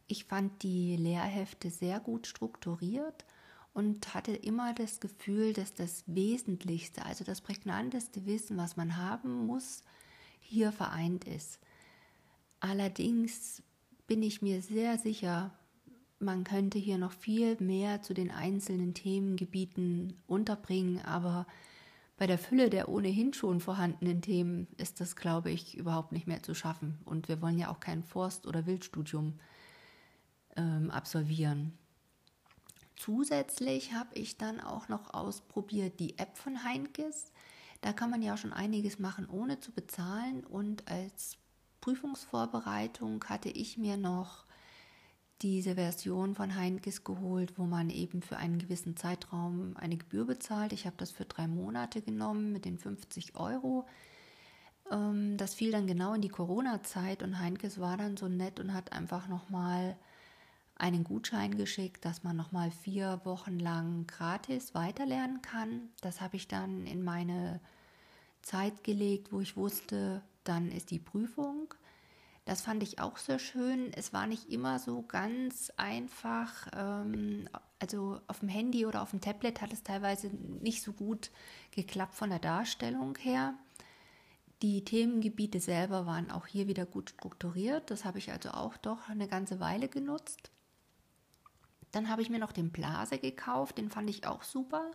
Ich 0.06 0.24
fand 0.24 0.62
die 0.62 0.96
Lehrhefte 0.96 1.70
sehr 1.70 2.00
gut 2.00 2.26
strukturiert 2.26 3.24
und 3.72 4.12
hatte 4.14 4.32
immer 4.32 4.74
das 4.74 4.98
Gefühl, 4.98 5.52
dass 5.52 5.74
das 5.74 6.02
Wesentlichste, 6.06 7.04
also 7.06 7.24
das 7.24 7.40
prägnanteste 7.40 8.26
Wissen, 8.26 8.56
was 8.56 8.76
man 8.76 8.96
haben 8.96 9.46
muss, 9.46 9.84
hier 10.40 10.72
vereint 10.72 11.24
ist. 11.24 11.60
Allerdings 12.60 13.62
bin 14.06 14.22
ich 14.22 14.42
mir 14.42 14.62
sehr 14.62 14.98
sicher, 14.98 15.52
man 16.18 16.44
könnte 16.44 16.78
hier 16.78 16.98
noch 16.98 17.12
viel 17.12 17.56
mehr 17.60 18.02
zu 18.02 18.12
den 18.12 18.30
einzelnen 18.30 18.92
Themengebieten 18.92 20.20
unterbringen, 20.26 21.00
aber 21.02 21.46
bei 22.18 22.26
der 22.26 22.36
Fülle 22.36 22.68
der 22.68 22.90
ohnehin 22.90 23.32
schon 23.32 23.60
vorhandenen 23.60 24.20
Themen 24.20 24.68
ist 24.76 25.00
das, 25.00 25.16
glaube 25.16 25.50
ich, 25.50 25.78
überhaupt 25.78 26.12
nicht 26.12 26.26
mehr 26.26 26.42
zu 26.42 26.54
schaffen. 26.54 26.98
Und 27.06 27.28
wir 27.28 27.40
wollen 27.40 27.58
ja 27.58 27.70
auch 27.70 27.80
kein 27.80 28.02
Forst- 28.02 28.46
oder 28.46 28.66
Wildstudium 28.66 29.40
ähm, 30.54 30.90
absolvieren. 30.90 31.72
Zusätzlich 32.96 33.94
habe 33.94 34.10
ich 34.12 34.36
dann 34.36 34.60
auch 34.60 34.90
noch 34.90 35.14
ausprobiert 35.14 35.98
die 35.98 36.18
App 36.18 36.36
von 36.36 36.62
Heinkes. 36.62 37.32
Da 37.80 37.94
kann 37.94 38.10
man 38.10 38.20
ja 38.20 38.36
schon 38.36 38.52
einiges 38.52 38.98
machen, 38.98 39.26
ohne 39.30 39.58
zu 39.58 39.72
bezahlen. 39.72 40.44
Und 40.44 40.86
als 40.90 41.38
Prüfungsvorbereitung 41.80 43.24
hatte 43.24 43.48
ich 43.48 43.78
mir 43.78 43.96
noch 43.96 44.44
diese 45.42 45.76
Version 45.76 46.34
von 46.34 46.54
Heinkes 46.54 47.02
geholt, 47.02 47.58
wo 47.58 47.64
man 47.64 47.88
eben 47.88 48.20
für 48.20 48.36
einen 48.36 48.58
gewissen 48.58 48.96
Zeitraum 48.96 49.74
eine 49.76 49.96
Gebühr 49.96 50.26
bezahlt. 50.26 50.72
Ich 50.72 50.84
habe 50.84 50.96
das 50.98 51.10
für 51.10 51.24
drei 51.24 51.46
Monate 51.48 52.02
genommen 52.02 52.52
mit 52.52 52.66
den 52.66 52.78
50 52.78 53.36
Euro. 53.36 53.86
Ähm, 54.90 55.36
das 55.38 55.54
fiel 55.54 55.72
dann 55.72 55.86
genau 55.86 56.12
in 56.12 56.20
die 56.20 56.28
Corona-Zeit 56.28 57.22
und 57.22 57.38
Heinkes 57.38 57.80
war 57.80 57.96
dann 57.96 58.16
so 58.16 58.28
nett 58.28 58.60
und 58.60 58.74
hat 58.74 58.92
einfach 58.92 59.28
nochmal 59.28 59.96
einen 60.76 61.04
Gutschein 61.04 61.56
geschickt, 61.56 62.04
dass 62.04 62.22
man 62.22 62.36
nochmal 62.36 62.70
vier 62.70 63.20
Wochen 63.24 63.58
lang 63.58 64.06
gratis 64.06 64.74
weiterlernen 64.74 65.42
kann. 65.42 65.90
Das 66.00 66.20
habe 66.20 66.36
ich 66.36 66.48
dann 66.48 66.86
in 66.86 67.02
meine 67.02 67.60
Zeit 68.42 68.82
gelegt, 68.84 69.32
wo 69.32 69.40
ich 69.40 69.56
wusste, 69.56 70.22
dann 70.44 70.70
ist 70.70 70.90
die 70.90 70.98
Prüfung. 70.98 71.74
Das 72.44 72.62
fand 72.62 72.82
ich 72.82 72.98
auch 72.98 73.16
sehr 73.16 73.38
schön. 73.38 73.92
Es 73.92 74.12
war 74.12 74.26
nicht 74.26 74.50
immer 74.50 74.78
so 74.78 75.02
ganz 75.02 75.72
einfach. 75.76 76.66
Ähm, 76.74 77.48
also 77.78 78.20
auf 78.26 78.40
dem 78.40 78.48
Handy 78.48 78.86
oder 78.86 79.02
auf 79.02 79.10
dem 79.10 79.20
Tablet 79.20 79.60
hat 79.60 79.72
es 79.72 79.82
teilweise 79.82 80.28
nicht 80.28 80.82
so 80.82 80.92
gut 80.92 81.30
geklappt 81.70 82.14
von 82.14 82.30
der 82.30 82.38
Darstellung 82.38 83.16
her. 83.18 83.54
Die 84.62 84.84
Themengebiete 84.84 85.60
selber 85.60 86.06
waren 86.06 86.30
auch 86.30 86.46
hier 86.46 86.66
wieder 86.66 86.84
gut 86.86 87.10
strukturiert. 87.10 87.90
Das 87.90 88.04
habe 88.04 88.18
ich 88.18 88.32
also 88.32 88.50
auch 88.50 88.76
doch 88.76 89.08
eine 89.08 89.28
ganze 89.28 89.60
Weile 89.60 89.88
genutzt. 89.88 90.50
Dann 91.92 92.08
habe 92.08 92.22
ich 92.22 92.30
mir 92.30 92.38
noch 92.38 92.52
den 92.52 92.70
Blase 92.70 93.18
gekauft. 93.18 93.78
Den 93.78 93.90
fand 93.90 94.10
ich 94.10 94.26
auch 94.26 94.42
super 94.42 94.90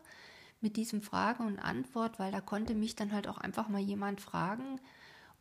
mit 0.62 0.78
diesem 0.78 1.02
Frage 1.02 1.44
und 1.44 1.60
Antwort, 1.60 2.20
weil 2.20 2.32
da 2.32 2.42
konnte 2.42 2.76
mich 2.76 2.96
dann 2.96 3.12
halt 3.12 3.28
auch 3.28 3.38
einfach 3.38 3.70
mal 3.70 3.82
jemand 3.82 4.22
fragen, 4.22 4.80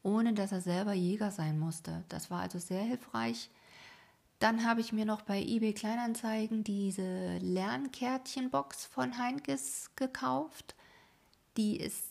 ohne 0.04 0.34
dass 0.34 0.52
er 0.52 0.60
selber 0.60 0.92
Jäger 0.92 1.32
sein 1.32 1.58
musste. 1.58 2.04
Das 2.08 2.30
war 2.30 2.42
also 2.42 2.60
sehr 2.60 2.82
hilfreich. 2.82 3.50
Dann 4.38 4.64
habe 4.64 4.80
ich 4.80 4.92
mir 4.92 5.06
noch 5.06 5.22
bei 5.22 5.42
eBay 5.42 5.72
Kleinanzeigen 5.72 6.62
diese 6.62 7.38
Lernkärtchenbox 7.38 8.84
von 8.84 9.18
Heinkes 9.18 9.90
gekauft. 9.96 10.74
Die 11.56 11.78
ist 11.78 12.04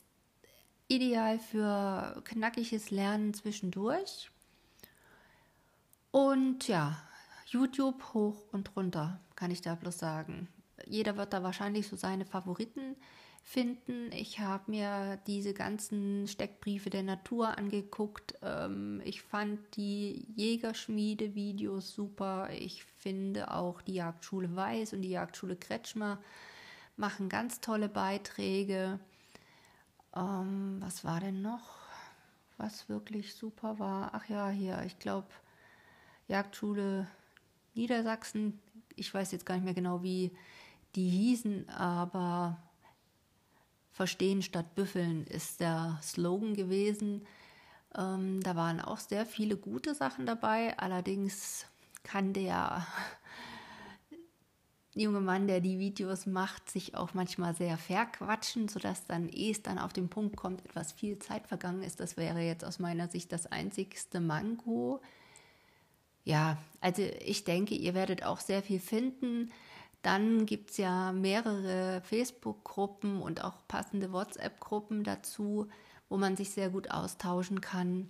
ideal 0.87 1.37
für 1.37 2.21
knackiges 2.25 2.89
Lernen 2.89 3.33
zwischendurch. 3.33 4.31
Und 6.11 6.67
ja, 6.67 6.97
YouTube 7.45 8.03
hoch 8.13 8.37
und 8.51 8.75
runter, 8.75 9.19
kann 9.35 9.51
ich 9.51 9.61
da 9.61 9.75
bloß 9.75 9.99
sagen. 9.99 10.47
Jeder 10.87 11.15
wird 11.17 11.33
da 11.33 11.43
wahrscheinlich 11.43 11.87
so 11.87 11.95
seine 11.95 12.25
Favoriten 12.25 12.95
finden. 13.43 14.11
Ich 14.13 14.39
habe 14.39 14.71
mir 14.71 15.19
diese 15.27 15.53
ganzen 15.53 16.27
Steckbriefe 16.27 16.89
der 16.89 17.03
Natur 17.03 17.57
angeguckt. 17.57 18.35
Ähm, 18.41 19.01
ich 19.03 19.21
fand 19.21 19.59
die 19.75 20.25
Jägerschmiede-Videos 20.35 21.93
super. 21.93 22.49
Ich 22.51 22.85
finde 22.85 23.51
auch 23.51 23.81
die 23.81 23.95
Jagdschule 23.95 24.55
Weiß 24.55 24.93
und 24.93 25.01
die 25.01 25.09
Jagdschule 25.09 25.57
Kretschmer 25.57 26.19
machen 26.95 27.27
ganz 27.27 27.59
tolle 27.59 27.89
Beiträge. 27.89 28.99
Ähm, 30.15 30.77
was 30.79 31.03
war 31.03 31.19
denn 31.19 31.41
noch, 31.41 31.79
was 32.57 32.87
wirklich 32.87 33.35
super 33.35 33.77
war? 33.77 34.11
Ach 34.13 34.27
ja, 34.29 34.49
hier, 34.49 34.81
ich 34.85 34.97
glaube, 34.99 35.27
Jagdschule 36.29 37.07
Niedersachsen. 37.75 38.59
Ich 38.95 39.13
weiß 39.13 39.33
jetzt 39.33 39.45
gar 39.45 39.55
nicht 39.55 39.65
mehr 39.65 39.73
genau, 39.73 40.01
wie 40.01 40.31
die 40.95 41.09
hießen, 41.09 41.67
aber 41.69 42.57
Verstehen 43.93 44.41
statt 44.41 44.73
Büffeln 44.73 45.27
ist 45.27 45.59
der 45.59 45.99
Slogan 46.01 46.55
gewesen. 46.55 47.27
Ähm, 47.95 48.41
da 48.41 48.55
waren 48.55 48.81
auch 48.81 48.97
sehr 48.97 49.23
viele 49.27 49.55
gute 49.55 49.93
Sachen 49.93 50.25
dabei. 50.25 50.77
Allerdings 50.79 51.67
kann 52.01 52.33
der 52.33 52.87
junge 54.95 55.21
Mann, 55.21 55.45
der 55.45 55.61
die 55.61 55.77
Videos 55.77 56.25
macht, 56.25 56.71
sich 56.71 56.95
auch 56.95 57.13
manchmal 57.13 57.53
sehr 57.53 57.77
verquatschen, 57.77 58.67
sodass 58.67 59.05
dann, 59.05 59.29
ehe 59.29 59.51
es 59.51 59.61
dann 59.61 59.77
auf 59.77 59.93
den 59.93 60.09
Punkt 60.09 60.37
kommt, 60.37 60.65
etwas 60.65 60.91
viel 60.91 61.19
Zeit 61.19 61.45
vergangen 61.45 61.83
ist. 61.83 61.99
Das 61.99 62.17
wäre 62.17 62.41
jetzt 62.41 62.65
aus 62.65 62.79
meiner 62.79 63.09
Sicht 63.09 63.31
das 63.31 63.45
einzigste 63.45 64.19
Mango. 64.19 65.01
Ja, 66.23 66.57
also 66.81 67.03
ich 67.03 67.43
denke, 67.43 67.75
ihr 67.75 67.93
werdet 67.93 68.23
auch 68.23 68.39
sehr 68.39 68.63
viel 68.63 68.79
finden. 68.79 69.51
Dann 70.03 70.45
gibt 70.45 70.71
es 70.71 70.77
ja 70.77 71.11
mehrere 71.13 72.01
Facebook-Gruppen 72.01 73.21
und 73.21 73.43
auch 73.43 73.67
passende 73.67 74.11
WhatsApp-Gruppen 74.11 75.03
dazu, 75.03 75.67
wo 76.09 76.17
man 76.17 76.35
sich 76.35 76.51
sehr 76.51 76.69
gut 76.69 76.91
austauschen 76.91 77.61
kann. 77.61 78.09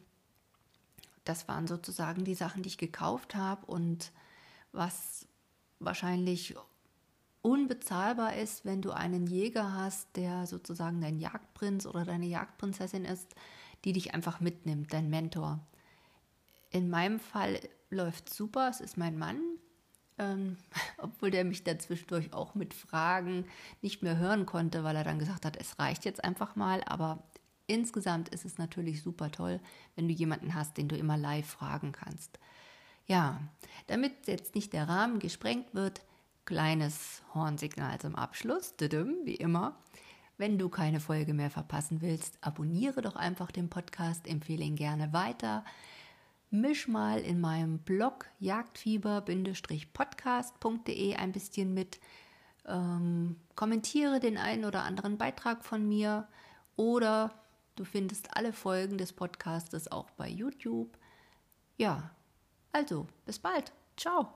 das 1.24 1.48
waren 1.48 1.68
sozusagen 1.68 2.26
die 2.26 2.36
Sachen, 2.36 2.64
die 2.64 2.68
ich 2.68 2.78
gekauft 2.78 3.36
habe 3.36 3.66
und 3.68 4.12
was 4.74 5.26
wahrscheinlich 5.80 6.56
unbezahlbar 7.42 8.36
ist, 8.36 8.66
wenn 8.66 8.82
du 8.82 8.92
einen 8.92 9.28
Jäger 9.28 9.74
hast, 9.74 10.08
der 10.16 10.48
sozusagen 10.48 11.00
dein 11.00 11.20
Jagdprinz 11.20 11.86
oder 11.86 12.04
deine 12.04 12.26
Jagdprinzessin 12.26 13.06
ist, 13.06 13.36
die 13.86 13.94
dich 13.94 14.14
einfach 14.14 14.40
mitnimmt, 14.40 14.92
dein 14.92 15.10
Mentor. 15.10 15.60
In 16.72 16.90
meinem 16.90 17.20
Fall 17.20 17.60
läuft 17.90 18.34
super, 18.34 18.68
es 18.70 18.82
ist 18.82 18.98
mein 18.98 19.18
Mann, 19.18 19.42
ähm, 20.18 20.58
obwohl 20.98 21.32
der 21.32 21.46
mich 21.46 21.64
da 21.64 21.78
zwischendurch 21.78 22.34
auch 22.34 22.56
mit 22.56 22.74
Fragen 22.74 23.46
nicht 23.82 24.04
mehr 24.04 24.18
hören 24.18 24.46
konnte, 24.46 24.84
weil 24.84 24.96
er 24.96 25.04
dann 25.04 25.20
gesagt 25.20 25.46
hat, 25.46 25.58
es 25.58 25.80
reicht 25.80 26.06
jetzt 26.06 26.24
einfach 26.24 26.56
mal. 26.56 26.84
Aber 26.86 27.24
insgesamt 27.68 28.30
ist 28.30 28.46
es 28.46 28.58
natürlich 28.58 29.02
super 29.02 29.32
toll, 29.32 29.60
wenn 29.96 30.08
du 30.08 30.14
jemanden 30.14 30.56
hast, 30.56 30.78
den 30.78 30.88
du 30.88 30.96
immer 30.96 31.18
live 31.18 31.48
fragen 31.48 31.92
kannst. 31.92 32.40
Ja, 33.06 33.42
damit 33.88 34.28
jetzt 34.28 34.56
nicht 34.56 34.72
der 34.74 34.88
Rahmen 34.88 35.20
gesprengt 35.20 35.74
wird, 35.74 36.02
kleines 36.46 37.22
Hornsignal 37.34 38.00
zum 38.00 38.16
Abschluss, 38.16 38.74
wie 38.80 39.36
immer. 39.36 39.78
Wenn 40.38 40.58
du 40.58 40.70
keine 40.70 41.00
Folge 41.00 41.34
mehr 41.34 41.50
verpassen 41.50 42.02
willst, 42.02 42.38
abonniere 42.42 43.02
doch 43.02 43.16
einfach 43.16 43.52
den 43.52 43.70
Podcast, 43.70 44.28
empfehle 44.28 44.64
ihn 44.64 44.76
gerne 44.76 45.14
weiter 45.14 45.64
misch 46.54 46.88
mal 46.88 47.20
in 47.20 47.42
meinem 47.42 47.80
Blog 47.80 48.28
jagdfieber-podcast.de 48.40 51.16
ein 51.16 51.32
bisschen 51.32 51.74
mit, 51.74 52.00
ähm, 52.66 53.38
kommentiere 53.56 54.20
den 54.20 54.38
einen 54.38 54.66
oder 54.66 54.84
anderen 54.84 55.18
Beitrag 55.18 55.66
von 55.66 55.88
mir 55.88 56.28
oder 56.76 57.32
du 57.76 57.84
findest 57.84 58.38
alle 58.38 58.54
Folgen 58.54 59.00
des 59.00 59.14
Podcastes 59.14 59.92
auch 59.92 60.12
bei 60.12 60.30
YouTube. 60.30 60.96
Ja, 61.78 62.12
also 62.72 63.08
bis 63.26 63.40
bald. 63.40 63.74
Ciao. 63.98 64.32